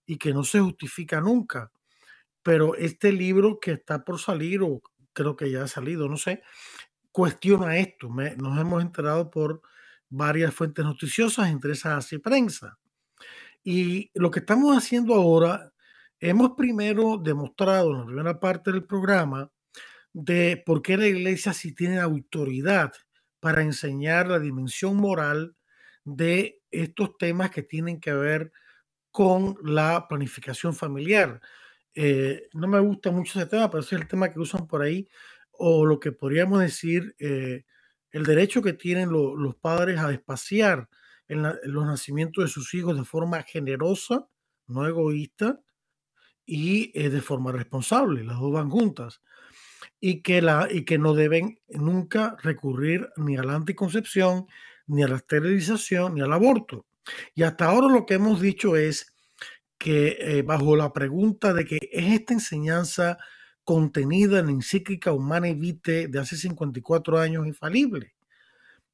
[0.06, 1.72] y que no se justifica nunca.
[2.42, 4.82] Pero este libro que está por salir, o
[5.14, 6.42] creo que ya ha salido, no sé,
[7.12, 8.10] cuestiona esto.
[8.10, 9.62] nos hemos enterado por
[10.10, 12.79] varias fuentes noticiosas, entre esas así prensa.
[13.64, 15.72] Y lo que estamos haciendo ahora,
[16.20, 19.52] hemos primero demostrado en la primera parte del programa
[20.14, 22.94] de por qué la iglesia sí tiene autoridad
[23.40, 25.56] para enseñar la dimensión moral
[26.04, 28.52] de estos temas que tienen que ver
[29.12, 31.42] con la planificación familiar.
[31.96, 34.82] Eh, no me gusta mucho ese tema, pero ese es el tema que usan por
[34.82, 35.08] ahí,
[35.52, 37.66] o lo que podríamos decir, eh,
[38.12, 40.90] el derecho que tienen los padres a espaciar
[41.30, 44.28] en, los nacimientos de sus hijos de forma generosa,
[44.68, 45.62] no egoísta,
[46.46, 48.24] y eh, de forma responsable.
[48.24, 49.22] Las dos van juntas.
[50.02, 54.48] Y que, la, y que no deben nunca recurrir ni a la anticoncepción,
[54.88, 56.86] ni a la esterilización, ni al aborto.
[57.36, 59.14] Y hasta ahora lo que hemos dicho es
[59.78, 63.18] que eh, bajo la pregunta de que es esta enseñanza
[63.64, 68.14] contenida en la encíclica Humana Vitae de hace 54 años infalible.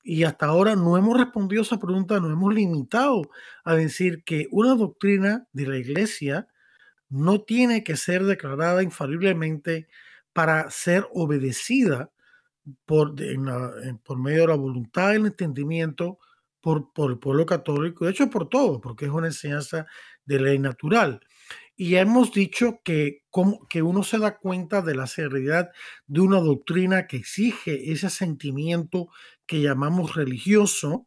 [0.08, 3.24] Y hasta ahora no hemos respondido esa pregunta, nos hemos limitado
[3.64, 6.48] a decir que una doctrina de la iglesia
[7.10, 9.88] no tiene que ser declarada infaliblemente
[10.32, 12.12] para ser obedecida
[12.86, 13.16] por,
[14.04, 16.20] por medio de la voluntad y el entendimiento
[16.62, 19.88] por, por el pueblo católico, de hecho por todo, porque es una enseñanza
[20.24, 21.20] de ley natural.
[21.76, 25.72] Y hemos dicho que, como, que uno se da cuenta de la seriedad
[26.08, 29.10] de una doctrina que exige ese sentimiento
[29.46, 31.06] que llamamos religioso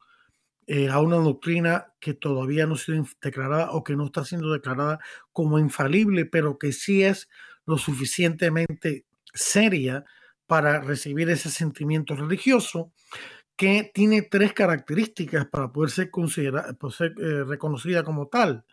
[0.67, 4.53] eh, a una doctrina que todavía no ha sido declarada o que no está siendo
[4.53, 4.99] declarada
[5.33, 7.29] como infalible, pero que sí es
[7.65, 10.05] lo suficientemente seria
[10.47, 12.93] para recibir ese sentimiento religioso
[13.57, 18.65] que tiene tres características para poder ser, considerada, ser eh, reconocida como tal.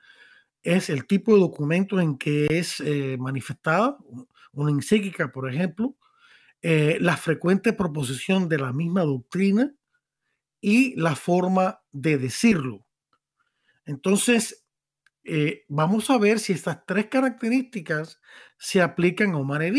[0.64, 3.98] Es el tipo de documento en que es eh, manifestada,
[4.54, 5.96] una encíclica, por ejemplo,
[6.68, 9.72] eh, la frecuente proposición de la misma doctrina
[10.60, 12.88] y la forma de decirlo.
[13.86, 14.66] Entonces,
[15.24, 18.20] eh, vamos a ver si estas tres características
[18.58, 19.72] se aplican a Humane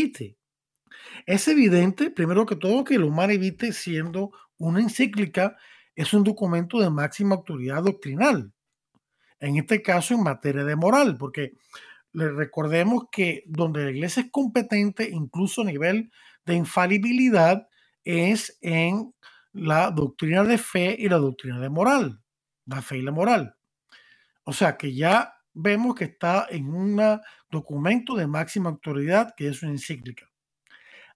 [1.26, 5.57] Es evidente, primero que todo, que el Humane siendo una encíclica,
[5.97, 8.53] es un documento de máxima autoridad doctrinal
[9.41, 11.55] en este caso en materia de moral, porque
[12.12, 16.11] recordemos que donde la iglesia es competente, incluso a nivel
[16.47, 17.68] de infalibilidad,
[18.05, 19.12] es en
[19.53, 22.22] la doctrina de fe y la doctrina de moral.
[22.66, 23.57] la fe y la moral.
[24.44, 27.20] O sea que ya vemos que está en un
[27.51, 30.30] documento de máxima autoridad que es una encíclica.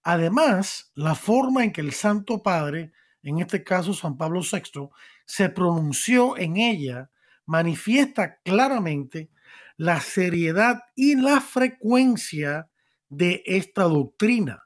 [0.03, 4.89] Además, la forma en que el Santo Padre, en este caso San Pablo VI,
[5.25, 7.11] se pronunció en ella,
[7.45, 9.29] manifiesta claramente
[9.77, 12.69] la seriedad y la frecuencia
[13.09, 14.63] de esta doctrina.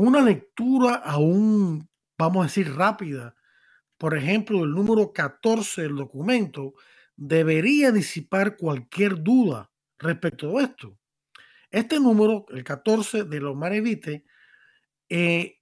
[0.00, 1.86] Una lectura aún,
[2.16, 3.36] vamos a decir, rápida,
[3.98, 6.72] por ejemplo, el número 14 del documento,
[7.16, 10.96] debería disipar cualquier duda respecto a esto.
[11.70, 14.24] Este número, el 14 de los Marevite,
[15.10, 15.58] eh,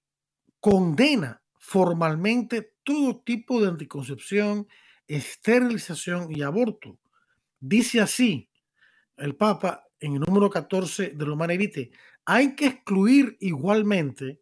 [0.61, 4.69] condena formalmente todo tipo de anticoncepción,
[5.05, 6.97] esterilización y aborto.
[7.59, 8.49] Dice así
[9.17, 11.91] el Papa en el número 14 de los Marevite,
[12.31, 14.39] hay que excluir igualmente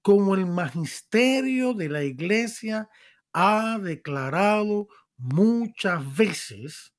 [0.00, 2.88] como el magisterio de la iglesia
[3.34, 6.94] ha declarado muchas veces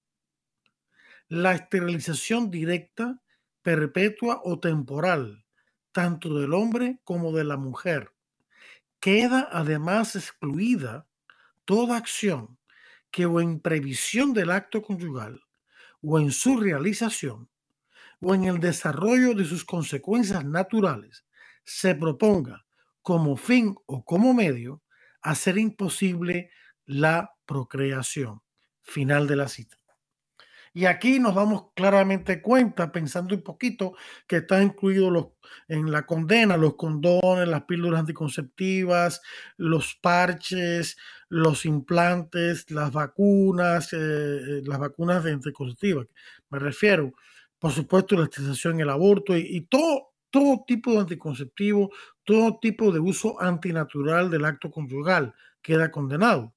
[1.27, 3.19] la esterilización directa,
[3.63, 5.43] perpetua o temporal,
[5.91, 8.11] tanto del hombre como de la mujer.
[8.99, 11.07] Queda además excluida
[11.65, 12.59] toda acción
[13.09, 15.41] que o en previsión del acto conyugal
[16.03, 17.49] o en su realización
[18.21, 21.25] o en el desarrollo de sus consecuencias naturales
[21.63, 22.65] se proponga
[23.01, 24.81] como fin o como medio
[25.21, 26.49] hacer imposible
[26.85, 28.41] la procreación.
[28.81, 29.77] Final de la cita.
[30.73, 33.93] Y aquí nos damos claramente cuenta, pensando un poquito,
[34.27, 35.27] que está incluido los,
[35.67, 39.21] en la condena los condones, las píldoras anticonceptivas,
[39.57, 40.95] los parches,
[41.29, 46.07] los implantes, las vacunas, eh, eh, las vacunas anticonceptivas.
[46.51, 47.11] Me refiero,
[47.59, 51.91] por supuesto, la esterilización, el aborto y, y todo, todo tipo de anticonceptivo,
[52.23, 56.53] todo tipo de uso antinatural del acto conyugal queda condenado.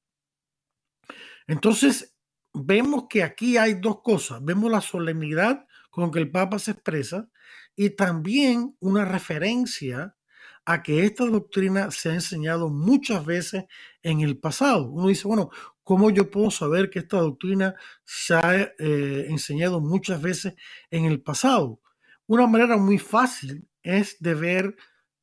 [1.46, 2.16] Entonces,
[2.52, 4.44] vemos que aquí hay dos cosas.
[4.44, 7.28] Vemos la solemnidad con que el Papa se expresa
[7.74, 10.16] y también una referencia
[10.64, 13.64] a que esta doctrina se ha enseñado muchas veces
[14.02, 14.90] en el pasado.
[14.90, 15.50] Uno dice, bueno,
[15.90, 17.74] ¿cómo yo puedo saber que esta doctrina
[18.04, 20.54] se ha eh, enseñado muchas veces
[20.88, 21.80] en el pasado?
[22.28, 24.76] Una manera muy fácil es de ver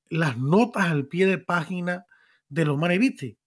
[0.09, 2.05] las notas al pie de página
[2.49, 3.38] de los Maneviti,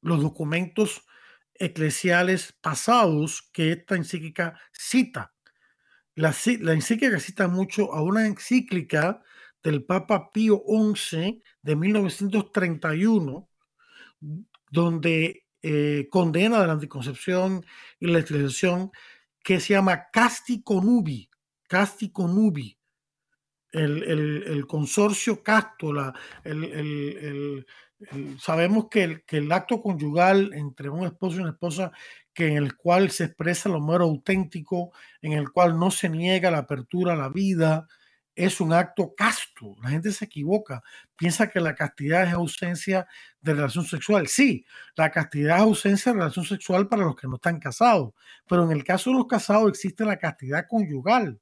[0.00, 1.04] los documentos
[1.52, 5.34] eclesiales pasados que esta encíclica cita.
[6.14, 9.22] La, la encíclica cita mucho a una encíclica
[9.62, 13.50] del Papa Pío XI de 1931,
[14.70, 17.64] donde eh, condena la anticoncepción
[17.98, 18.90] y la esterilización,
[19.42, 21.28] que se llama Casti Conubi,
[21.66, 22.76] Casti Conubi,
[23.72, 24.02] el,
[24.46, 27.66] el, consorcio casto, la, el,
[28.38, 31.92] sabemos que el, que el acto conyugal entre un esposo y una esposa,
[32.32, 36.50] que en el cual se expresa lo más auténtico, en el cual no se niega
[36.50, 37.88] la apertura a la vida,
[38.38, 39.74] es un acto casto.
[39.82, 40.82] La gente se equivoca,
[41.16, 43.08] piensa que la castidad es ausencia
[43.40, 44.28] de relación sexual.
[44.28, 44.64] Sí,
[44.96, 48.14] la castidad es ausencia de relación sexual para los que no están casados,
[48.48, 51.40] pero en el caso de los casados existe la castidad conyugal,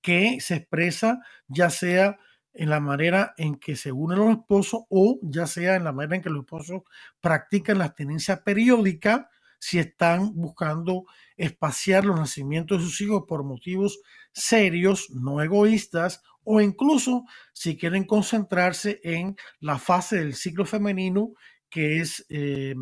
[0.00, 2.18] que se expresa ya sea
[2.54, 6.16] en la manera en que se unen los esposos o ya sea en la manera
[6.16, 6.82] en que los esposos
[7.20, 9.28] practican la abstinencia periódica
[9.60, 11.04] si están buscando
[11.36, 14.00] espaciar los nacimientos de sus hijos por motivos
[14.32, 16.22] serios, no egoístas,
[16.52, 21.34] o incluso si quieren concentrarse en la fase del ciclo femenino
[21.68, 22.74] que es eh,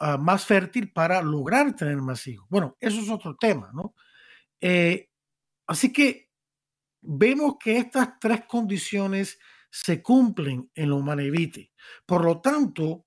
[0.00, 2.48] ah, más fértil para lograr tener más hijos.
[2.50, 3.94] Bueno, eso es otro tema, ¿no?
[4.60, 5.10] Eh,
[5.68, 6.28] así que
[7.00, 9.38] vemos que estas tres condiciones
[9.70, 11.70] se cumplen en los manevite.
[12.04, 13.04] Por lo tanto,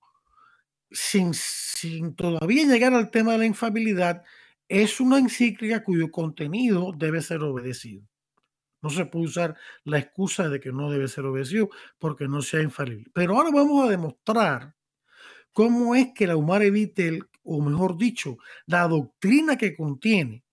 [0.90, 4.22] sin, sin todavía llegar al tema de la infabilidad,
[4.68, 8.08] es una encíclica cuyo contenido debe ser obedecido.
[8.82, 12.62] No se puede usar la excusa de que no debe ser obedecido porque no sea
[12.62, 13.10] infalible.
[13.14, 14.74] Pero ahora vamos a demostrar
[15.52, 20.44] cómo es que la Humare Vitel, o mejor dicho, la doctrina que contiene,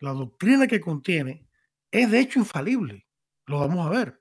[0.00, 1.46] la doctrina que contiene,
[1.90, 3.06] es de hecho infalible.
[3.46, 4.20] Lo vamos a ver.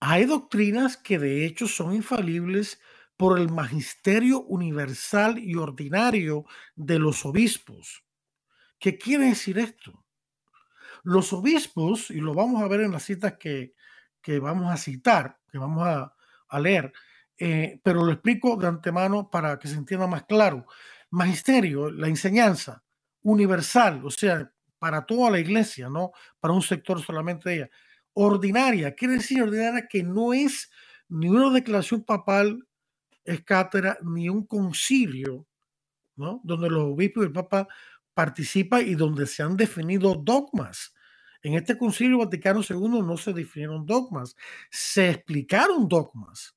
[0.00, 2.78] Hay doctrinas que de hecho son infalibles
[3.16, 6.44] por el magisterio universal y ordinario
[6.74, 8.04] de los obispos.
[8.78, 10.01] ¿Qué quiere decir esto?
[11.02, 13.74] Los obispos, y lo vamos a ver en las citas que,
[14.40, 16.14] vamos a citar, que vamos a,
[16.60, 16.92] leer,
[17.38, 20.66] eh, pero lo explico de antemano para que se entienda más claro.
[21.10, 22.82] Magisterio, la enseñanza
[23.22, 27.70] universal, o sea, para toda la iglesia, no para un sector solamente de ella.
[28.14, 30.70] Ordinaria, quiere decir ordinaria que no es
[31.08, 32.66] ni una declaración papal,
[33.24, 35.46] es cátedra, ni un concilio
[36.16, 36.40] ¿no?
[36.44, 37.68] donde los obispos y el Papa
[38.14, 40.94] participan y donde se han definido dogmas.
[41.42, 44.36] En este concilio Vaticano II no se definieron dogmas,
[44.70, 46.56] se explicaron dogmas.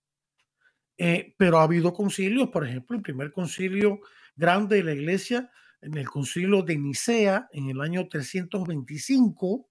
[0.97, 3.99] Eh, pero ha habido concilios, por ejemplo, el primer concilio
[4.35, 5.51] grande de la iglesia,
[5.81, 9.67] en el concilio de Nicea, en el año 325,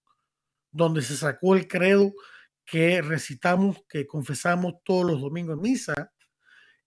[0.70, 2.12] donde se sacó el credo
[2.64, 6.12] que recitamos, que confesamos todos los domingos en misa,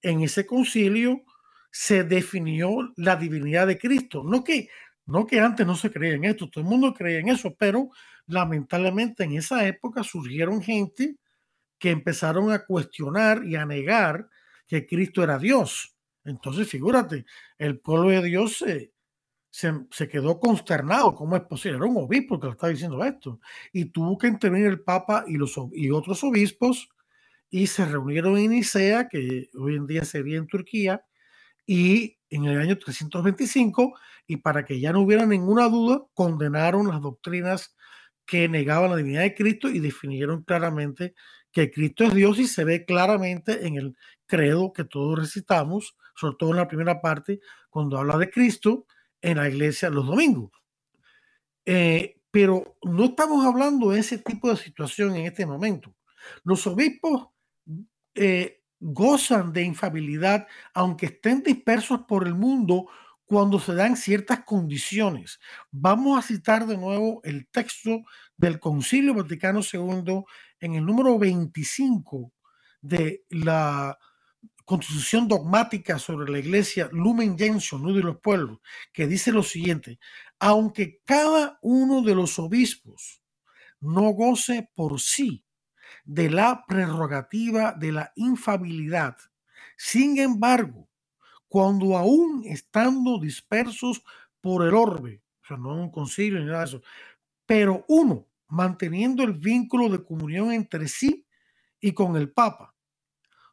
[0.01, 1.23] en ese concilio
[1.71, 4.23] se definió la divinidad de Cristo.
[4.23, 4.69] No que,
[5.07, 7.89] no que antes no se creía en esto, todo el mundo creía en eso, pero
[8.27, 11.15] lamentablemente en esa época surgieron gente
[11.79, 14.27] que empezaron a cuestionar y a negar
[14.67, 15.95] que Cristo era Dios.
[16.25, 17.25] Entonces, figúrate,
[17.57, 18.91] el pueblo de Dios se,
[19.49, 21.15] se, quedó consternado.
[21.15, 21.77] ¿Cómo es posible?
[21.77, 23.39] Era un obispo que le estaba diciendo esto.
[23.71, 26.89] Y tuvo que intervenir el Papa y, los, y otros obispos
[27.49, 31.05] y se reunieron en Nicea, que hoy en día sería en Turquía,
[31.65, 33.97] y en el año 325,
[34.27, 37.75] y para que ya no hubiera ninguna duda, condenaron las doctrinas
[38.25, 41.15] que negaban la divinidad de Cristo y definieron claramente
[41.51, 46.35] que Cristo es Dios y se ve claramente en el credo que todos recitamos, sobre
[46.37, 48.85] todo en la primera parte, cuando habla de Cristo
[49.21, 50.51] en la iglesia los domingos.
[51.65, 55.95] Eh, pero no estamos hablando de ese tipo de situación en este momento.
[56.43, 57.29] Los obispos
[58.13, 62.87] eh, gozan de infabilidad, aunque estén dispersos por el mundo
[63.25, 65.39] cuando se dan ciertas condiciones.
[65.71, 68.03] Vamos a citar de nuevo el texto
[68.37, 70.23] del Concilio Vaticano II
[70.59, 72.31] en el número 25
[72.81, 73.97] de la
[74.63, 78.59] Constitución dogmática sobre la Iglesia Lumen Gentium, de los pueblos,
[78.91, 79.99] que dice lo siguiente:
[80.39, 83.21] aunque cada uno de los obispos
[83.79, 85.46] no goce por sí
[86.07, 89.17] de la prerrogativa de la infabilidad.
[89.75, 90.87] Sin embargo,
[91.49, 94.03] cuando aún estando dispersos
[94.39, 96.81] por el orbe, o sea, no un concilio ni nada de eso,
[97.45, 101.25] pero uno, manteniendo el vínculo de comunión entre sí
[101.79, 102.73] y con el Papa.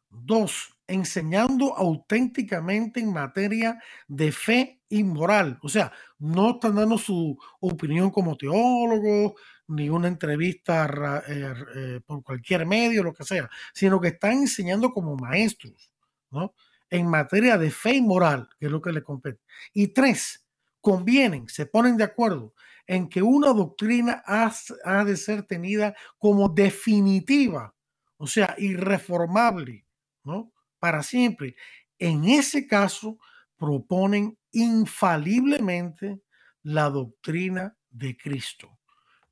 [0.09, 5.59] Dos, enseñando auténticamente en materia de fe y moral.
[5.61, 9.33] O sea, no están dando su opinión como teólogos,
[9.67, 14.91] ni una entrevista eh, eh, por cualquier medio, lo que sea, sino que están enseñando
[14.91, 15.91] como maestros,
[16.31, 16.53] ¿no?
[16.89, 19.41] En materia de fe y moral, que es lo que le compete.
[19.73, 20.45] Y tres,
[20.81, 22.53] convienen, se ponen de acuerdo
[22.85, 24.53] en que una doctrina ha,
[24.83, 27.73] ha de ser tenida como definitiva,
[28.17, 29.87] o sea, irreformable,
[30.23, 30.53] ¿no?
[30.77, 31.55] Para siempre.
[31.97, 33.17] En ese caso,
[33.57, 36.21] proponen infaliblemente
[36.61, 38.74] la doctrina de Cristo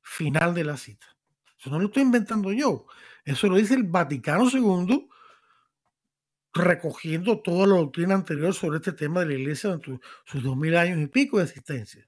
[0.04, 1.06] final de la cita.
[1.58, 2.86] Eso no lo estoy inventando yo.
[3.24, 5.08] Eso lo dice el Vaticano II,
[6.52, 10.76] recogiendo toda la doctrina anterior sobre este tema de la iglesia durante sus dos mil
[10.76, 12.06] años y pico de existencia.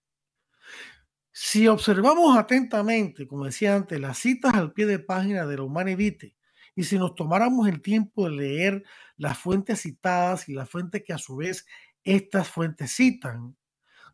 [1.33, 5.97] Si observamos atentamente, como decía antes, las citas al pie de página de la Humane
[5.97, 6.37] Vitae,
[6.75, 8.85] y si nos tomáramos el tiempo de leer
[9.17, 11.67] las fuentes citadas y las fuentes que a su vez
[12.05, 13.57] estas fuentes citan,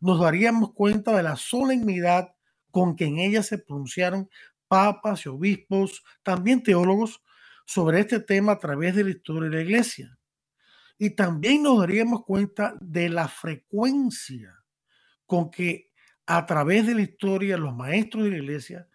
[0.01, 2.35] nos daríamos cuenta de la solemnidad
[2.73, 4.29] con que en ella se pronunciaron
[4.67, 7.23] papas y obispos, también teólogos,
[7.67, 10.19] sobre este tema a través de la historia de la iglesia.
[10.99, 14.59] Y también nos daríamos cuenta de la frecuencia
[15.27, 15.91] con que
[16.27, 18.89] a través de la historia los maestros de la iglesia,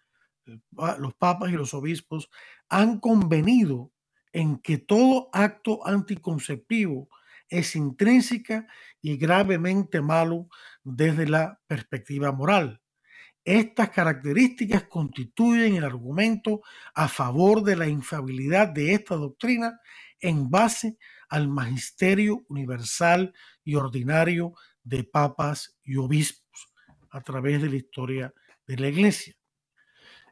[0.98, 2.30] los papas y los obispos,
[2.68, 3.92] han convenido
[4.32, 7.08] en que todo acto anticonceptivo
[7.48, 8.66] es intrínseca
[9.00, 10.48] y gravemente malo
[10.84, 12.80] desde la perspectiva moral.
[13.48, 16.60] Estas características constituyen el argumento
[16.92, 19.80] a favor de la infabilidad de esta doctrina
[20.20, 20.98] en base
[21.30, 23.32] al magisterio universal
[23.64, 24.52] y ordinario
[24.84, 26.68] de papas y obispos
[27.08, 28.34] a través de la historia
[28.66, 29.34] de la iglesia.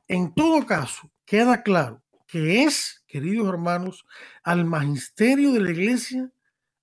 [0.08, 4.04] En todo caso, queda claro que es, queridos hermanos,
[4.42, 6.30] al magisterio de la iglesia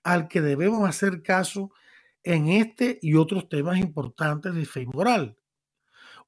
[0.01, 1.69] al que debemos hacer caso
[2.23, 5.37] en este y otros temas importantes de fe y moral.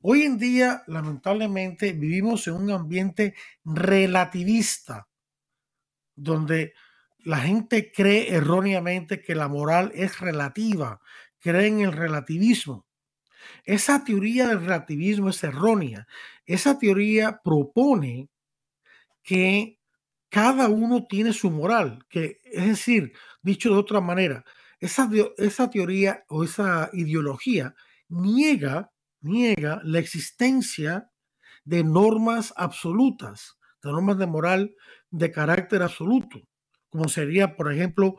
[0.07, 3.33] Hoy en día, lamentablemente, vivimos en un ambiente
[3.63, 5.07] relativista,
[6.15, 6.75] donde
[7.23, 11.01] la gente cree erróneamente que la moral es relativa,
[11.39, 12.85] cree en el relativismo.
[13.63, 16.07] Esa teoría del relativismo es errónea.
[16.45, 18.29] Esa teoría propone
[19.23, 19.79] que
[20.29, 24.45] cada uno tiene su moral, que es decir, dicho de otra manera,
[24.79, 27.73] esa, esa teoría o esa ideología
[28.07, 28.91] niega
[29.25, 31.09] niega la existencia
[31.65, 34.75] de normas absolutas, de normas de moral
[35.09, 36.47] de carácter absoluto,
[36.89, 38.15] como sería, por ejemplo,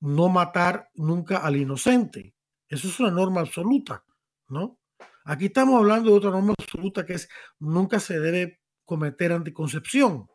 [0.00, 2.34] no matar nunca al inocente,
[2.68, 4.04] Eso es una norma absoluta,
[4.48, 4.78] ¿no?
[5.24, 7.28] Aquí estamos hablando de otra norma absoluta que es
[7.58, 10.26] nunca se debe cometer anticoncepción,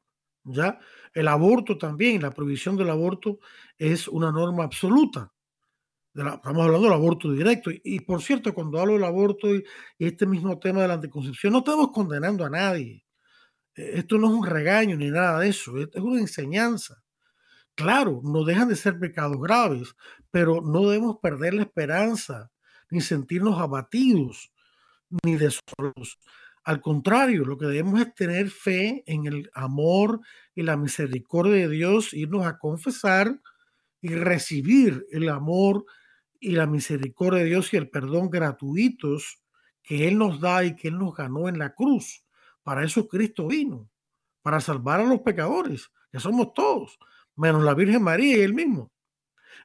[0.43, 0.80] ¿ya?
[1.13, 3.39] El aborto también, la prohibición del aborto
[3.78, 5.32] es una norma absoluta.
[6.16, 7.72] Estamos hablando del aborto directo.
[7.72, 9.64] Y, por cierto, cuando hablo del aborto y,
[9.99, 13.03] este mismo tema de la anticoncepción, no estamos condenando a nadie.
[13.76, 17.03] E, esto no es un regaño ni nada de eso, es una enseñanza.
[17.76, 19.95] Claro, no dejan de ser pecados graves,
[20.30, 22.51] pero no debemos perder la esperanza,
[22.91, 24.51] ni sentirnos abatidos,
[25.24, 26.20] ni desolados.
[26.64, 30.22] Al contrario, lo que debemos es tener fe en el amor
[30.55, 33.41] y la misericordia de Dios, irnos a confesar
[34.01, 35.86] y recibir el amor
[36.44, 39.41] y la misericordia de Dios y el perdón gratuitos
[39.82, 42.24] que Él nos da y que Él nos ganó en la cruz.
[42.64, 43.89] Para eso Cristo vino,
[44.41, 47.00] para salvar a los pecadores, que somos todos
[47.36, 48.91] menos la Virgen María y él mismo.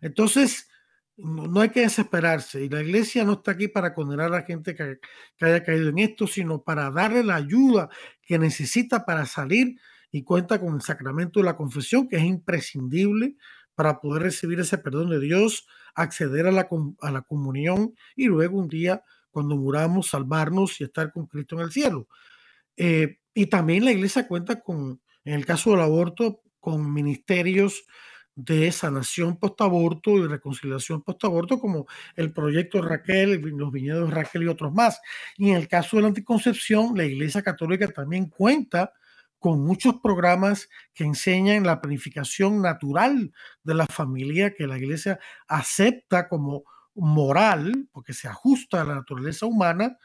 [0.01, 0.69] Entonces,
[1.17, 2.65] no hay que desesperarse.
[2.65, 4.99] Y la iglesia no está aquí para condenar a la gente que,
[5.41, 7.89] haya caído en esto, sino para darle la ayuda
[8.23, 9.77] que necesita para salir
[10.11, 13.37] y cuenta con el sacramento de la confesión, que es imprescindible
[13.79, 16.69] para poder recibir ese perdón de Dios, acceder a la,
[17.01, 21.61] a la comunión y luego un día, cuando muramos, salvarnos y estar con Cristo en
[21.61, 22.09] el cielo.
[22.77, 27.85] Eh, y también la iglesia cuenta con, en el caso del aborto, con ministerios
[28.35, 34.75] de sanación postaborto y reconciliación postaborto, como el proyecto Raquel, los viñedos Raquel y otros
[34.75, 35.01] más.
[35.37, 38.93] Y en el caso de la anticoncepción, la Iglesia Católica también cuenta
[39.39, 43.33] con muchos programas que enseñan la planificación natural
[43.63, 46.65] de la familia que la Iglesia acepta como
[46.95, 49.99] moral, porque se ajusta a la naturaleza humana,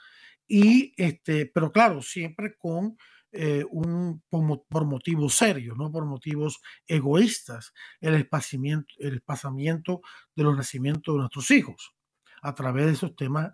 [0.48, 2.98] y este, pero claro, siempre con
[3.36, 10.02] eh, un, por, motivos serios, no por motivos egoístas, el espaciamiento, el espaciamiento
[10.36, 11.96] de los nacimientos de nuestros hijos
[12.44, 13.54] a través de esos temas,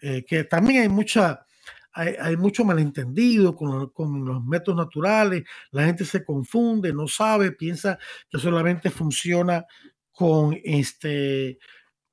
[0.00, 1.46] eh, que también hay mucha,
[1.98, 7.98] hay, mucho malentendido con, con, los métodos naturales, la gente se confunde, no sabe, piensa
[8.30, 9.66] que solamente funciona
[10.12, 11.58] con este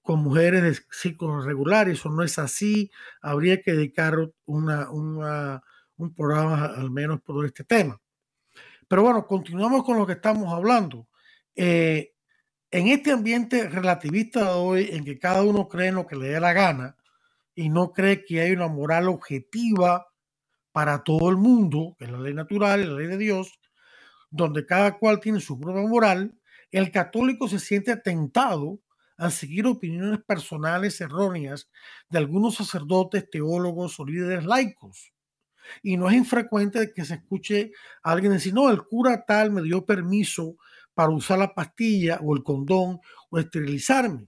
[0.01, 4.15] con mujeres de ciclos regulares, eso no es así, habría que dedicar
[4.45, 4.87] una
[5.97, 7.99] un programa al menos por este tema.
[8.87, 11.07] Pero bueno, continuamos con lo que estamos hablando.
[11.55, 12.13] Eh,
[12.71, 16.27] en este ambiente relativista de hoy, en que cada uno cree en lo que le
[16.27, 16.95] dé la gana
[17.55, 20.07] y no cree que hay una moral objetiva
[20.71, 23.59] para todo el mundo, que es la ley natural, la ley de Dios,
[24.29, 26.37] donde cada cual tiene su propia moral,
[26.71, 28.81] el católico se siente tentado
[29.17, 31.69] a seguir opiniones personales erróneas
[32.09, 35.13] de algunos sacerdotes, teólogos o líderes laicos
[35.81, 37.71] y no es infrecuente que se escuche
[38.03, 40.57] a alguien decir, no, el cura tal me dio permiso
[40.93, 42.99] para usar la pastilla o el condón
[43.29, 44.27] o esterilizarme.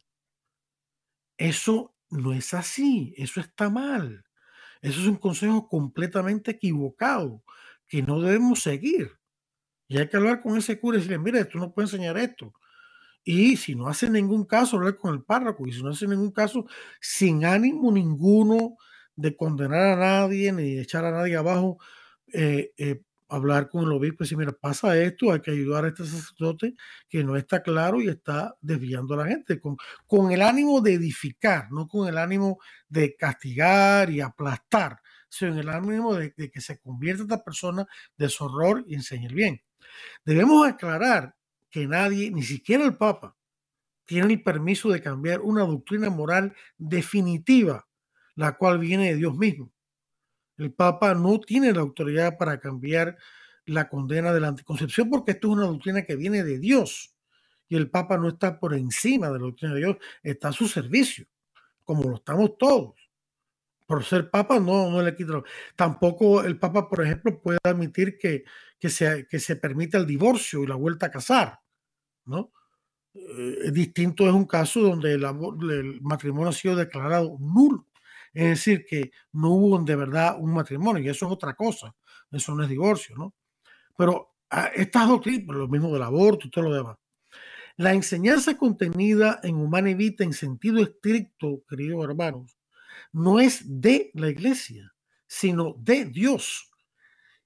[1.38, 4.24] Eso no es así, eso está mal.
[4.82, 7.44] Eso es un consejo completamente equivocado
[7.88, 9.12] que no debemos seguir.
[9.88, 12.54] Y hay que hablar con ese cura y decirle, mira, tú no puedes enseñar esto.
[13.24, 15.68] Y si no hace ningún caso, hablar con el párroco.
[15.68, 16.66] Y si no hace ningún caso,
[17.02, 18.78] sin ánimo ninguno
[19.16, 21.80] de condenar a nadie ni de echar a nadie abajo,
[22.34, 25.90] eh, eh, hablar con el obispo y decir, mira, pasa esto, hay que ayudar a
[25.90, 26.76] este sacerdote
[27.10, 30.94] que no está claro y está desviando a la gente, con, con el ánimo de
[30.94, 36.62] edificar, no con el ánimo de castigar y aplastar, sino el ánimo de, de que
[36.62, 37.86] se convierta esta persona
[38.18, 39.62] de su horror y enseñe el bien.
[40.26, 41.36] Debemos aclarar
[41.70, 43.36] que nadie, ni siquiera el Papa,
[44.06, 47.88] tiene el permiso de cambiar una doctrina moral definitiva
[48.38, 49.72] la cual viene de Dios mismo.
[50.58, 53.18] El Papa no tiene la autoridad para cambiar
[53.66, 57.14] la condena de la anticoncepción porque esto es una doctrina que viene de Dios.
[57.70, 60.68] Y el Papa no está por encima de la doctrina de Dios, está a su
[60.68, 61.28] servicio,
[61.84, 62.96] como lo estamos todos.
[63.86, 65.42] Por ser Papa no, no le quita.
[65.76, 68.44] Tampoco el Papa, por ejemplo, puede admitir que,
[68.80, 71.60] que, se, que se permita el divorcio y la vuelta a casar.
[72.26, 72.52] ¿no?
[73.14, 77.87] Eh, distinto es un caso donde el matrimonio ha sido declarado nulo
[78.38, 81.96] es decir, que no hubo de verdad un matrimonio, y eso es otra cosa,
[82.32, 83.34] eso no es divorcio, ¿no?
[83.98, 86.98] Pero ah, estas doctrinas, lo mismo del aborto y todo lo demás.
[87.78, 92.60] La enseñanza contenida en Humana Vita en sentido estricto, queridos hermanos,
[93.12, 94.94] no es de la iglesia,
[95.26, 96.70] sino de Dios.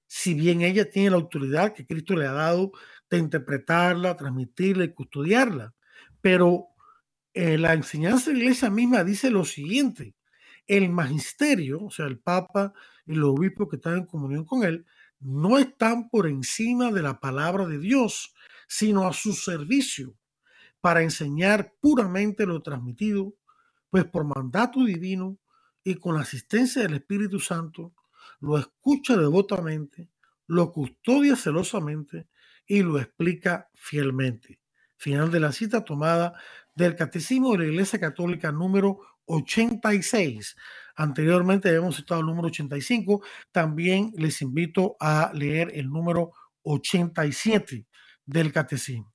[0.06, 2.72] Si bien ella tiene la autoridad que Cristo le ha dado
[3.08, 5.74] de interpretarla, transmitirla y custodiarla,
[6.20, 6.66] pero
[7.32, 10.14] eh, la enseñanza de la iglesia misma dice lo siguiente,
[10.66, 12.72] el magisterio, o sea, el Papa
[13.06, 14.86] y los obispos que están en comunión con él,
[15.20, 18.34] no están por encima de la palabra de Dios,
[18.66, 20.16] sino a su servicio
[20.80, 23.34] para enseñar puramente lo transmitido
[23.88, 25.38] pues por mandato divino
[25.84, 27.94] y con la asistencia del Espíritu Santo,
[28.40, 30.08] lo escucha devotamente,
[30.46, 32.28] lo custodia celosamente
[32.66, 34.60] y lo explica fielmente.
[34.96, 36.34] Final de la cita tomada
[36.74, 39.00] del Catecismo de la Iglesia Católica número
[39.32, 40.56] 86.
[40.96, 43.22] Anteriormente habíamos citado el número 85.
[43.50, 47.86] También les invito a leer el número 87
[48.26, 49.12] del Catecismo.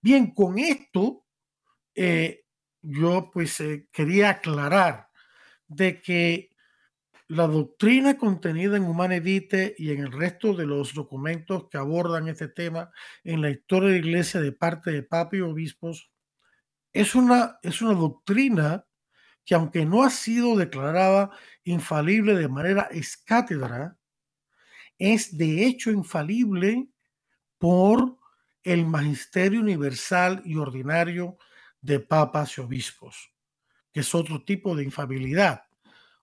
[0.00, 1.24] Bien, con esto
[1.94, 2.44] eh,
[2.82, 5.08] yo pues eh, quería aclarar
[5.66, 6.50] de que
[7.28, 12.28] la doctrina contenida en Humane Vitae y en el resto de los documentos que abordan
[12.28, 12.90] este tema
[13.24, 16.10] en la historia de la Iglesia de parte de papas y obispos
[16.92, 18.86] es una, es una doctrina
[19.44, 21.30] que aunque no ha sido declarada
[21.64, 23.96] infalible de manera escátedra,
[24.98, 26.88] es de hecho infalible
[27.58, 28.16] por
[28.62, 31.36] el magisterio universal y ordinario
[31.80, 33.30] de papas y obispos,
[33.92, 35.64] que es otro tipo de infabilidad.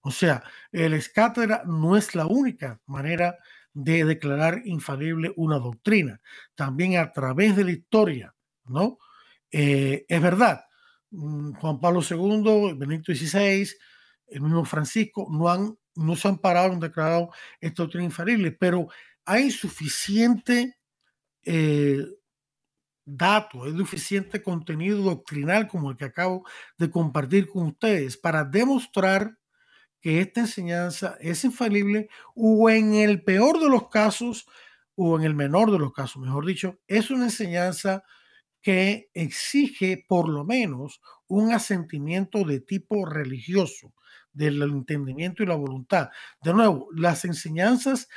[0.01, 3.37] O sea, el escátedra no es la única manera
[3.73, 6.19] de declarar infalible una doctrina.
[6.55, 8.97] También a través de la historia, ¿no?
[9.51, 10.65] Eh, es verdad,
[11.11, 13.69] Juan Pablo II, Benito XVI,
[14.27, 18.87] el mismo Francisco, no, han, no se han parado, han declarado esta doctrina infalible, pero
[19.25, 20.77] hay suficiente
[21.43, 22.05] eh,
[23.05, 26.45] dato, es suficiente contenido doctrinal como el que acabo
[26.77, 29.37] de compartir con ustedes para demostrar
[29.99, 34.47] que esta enseñanza es infalible o en el peor de los casos
[34.95, 38.03] o en el menor de los casos, mejor dicho, es una enseñanza
[38.61, 43.93] que exige por lo menos un asentimiento de tipo religioso,
[44.33, 46.09] del entendimiento y la voluntad.
[46.41, 48.07] De nuevo, las enseñanzas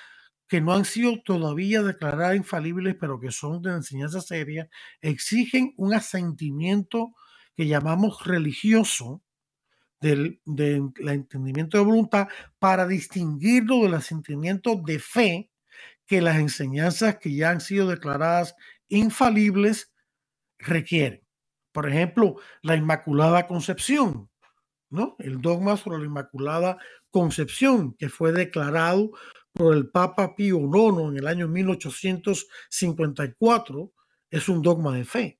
[0.46, 4.68] que no han sido todavía declaradas infalibles, pero que son de enseñanza seria,
[5.00, 7.14] exigen un asentimiento
[7.54, 9.22] que llamamos religioso,
[10.04, 10.40] del,
[10.98, 12.28] entendimiento de voluntad
[12.58, 15.50] para distinguirlo del asentimiento de fe
[16.06, 18.54] que las enseñanzas que ya han sido declaradas
[18.88, 19.93] infalibles
[20.58, 21.22] requieren.
[21.72, 24.30] Por ejemplo, la Inmaculada Concepción,
[24.90, 25.16] ¿no?
[25.18, 26.78] El dogma sobre la Inmaculada
[27.10, 29.10] Concepción, que fue declarado
[29.52, 33.92] por el Papa Pío IX en el año 1854,
[34.30, 35.38] es un dogma de fe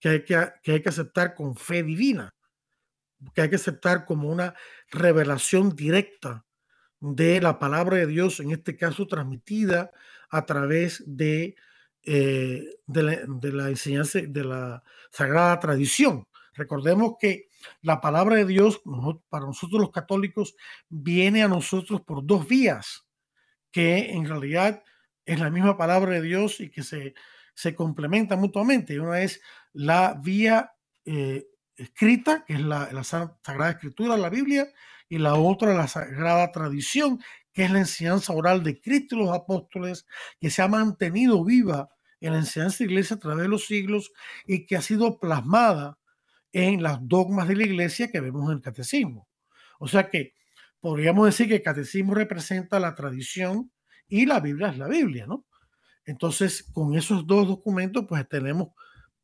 [0.00, 2.34] que hay que, que, hay que aceptar con fe divina
[3.32, 4.54] que hay que aceptar como una
[4.90, 6.44] revelación directa
[7.00, 9.90] de la palabra de Dios, en este caso transmitida
[10.30, 11.54] a través de,
[12.04, 16.26] eh, de, la, enseñanza de la sagrada tradición.
[16.54, 17.48] Recordemos que
[17.82, 18.82] la palabra de Dios,
[19.28, 20.54] para nosotros los católicos,
[20.88, 23.06] viene a nosotros por dos vías,
[23.70, 24.82] que en realidad
[25.24, 27.14] es la misma palabra de Dios y que se,
[27.54, 29.00] se complementan mutuamente.
[29.00, 29.40] Una es
[29.72, 30.74] la vía
[31.04, 31.46] eh,
[31.76, 34.68] escrita, que es la, Sagrada Escritura, la Biblia,
[35.08, 37.20] y la otra, la Sagrada Tradición,
[37.52, 40.06] que es la enseñanza oral de Cristo y los apóstoles,
[40.40, 41.93] que se ha mantenido viva
[42.26, 44.12] en la enseñanza de la iglesia a través de los siglos
[44.46, 45.98] y que ha sido plasmada
[46.52, 49.28] en las dogmas de la iglesia que vemos en el catecismo.
[49.78, 50.34] O sea que
[50.80, 53.70] podríamos decir que el catecismo representa la tradición
[54.08, 55.46] y la Biblia es la Biblia, ¿no?
[56.06, 58.68] Entonces, con esos dos documentos, pues tenemos,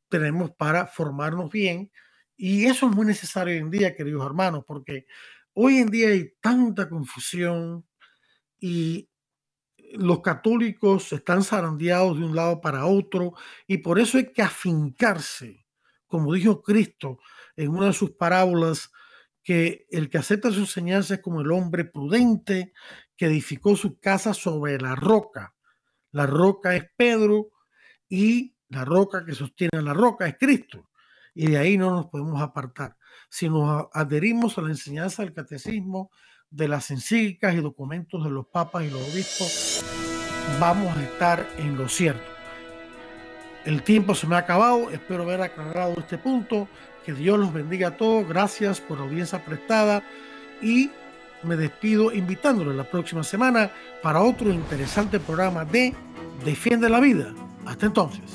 [0.09, 1.91] tenemos para formarnos bien
[2.37, 5.07] y eso es muy necesario hoy en día, queridos hermanos, porque
[5.53, 7.87] hoy en día hay tanta confusión
[8.59, 9.10] y
[9.93, 13.35] los católicos están zarandeados de un lado para otro
[13.67, 15.67] y por eso hay que afincarse,
[16.07, 17.19] como dijo Cristo
[17.57, 18.91] en una de sus parábolas,
[19.43, 22.73] que el que acepta su enseñanza es como el hombre prudente
[23.17, 25.55] que edificó su casa sobre la roca.
[26.13, 27.51] La roca es Pedro
[28.09, 30.91] y la roca que sostiene la roca es Cristo
[31.35, 32.97] y de ahí no nos podemos apartar.
[33.29, 36.11] Si nos adherimos a la enseñanza del catecismo,
[36.51, 39.85] de las encíclicas y documentos de los papas y los obispos,
[40.59, 42.31] vamos a estar en lo cierto.
[43.65, 46.69] El tiempo se me ha acabado, espero haber aclarado este punto.
[47.05, 50.03] Que Dios los bendiga a todos, gracias por la audiencia prestada
[50.61, 50.91] y
[51.43, 53.71] me despido invitándole la próxima semana
[54.03, 55.95] para otro interesante programa de
[56.45, 57.33] Defiende la Vida.
[57.67, 58.31] Hasta entonces.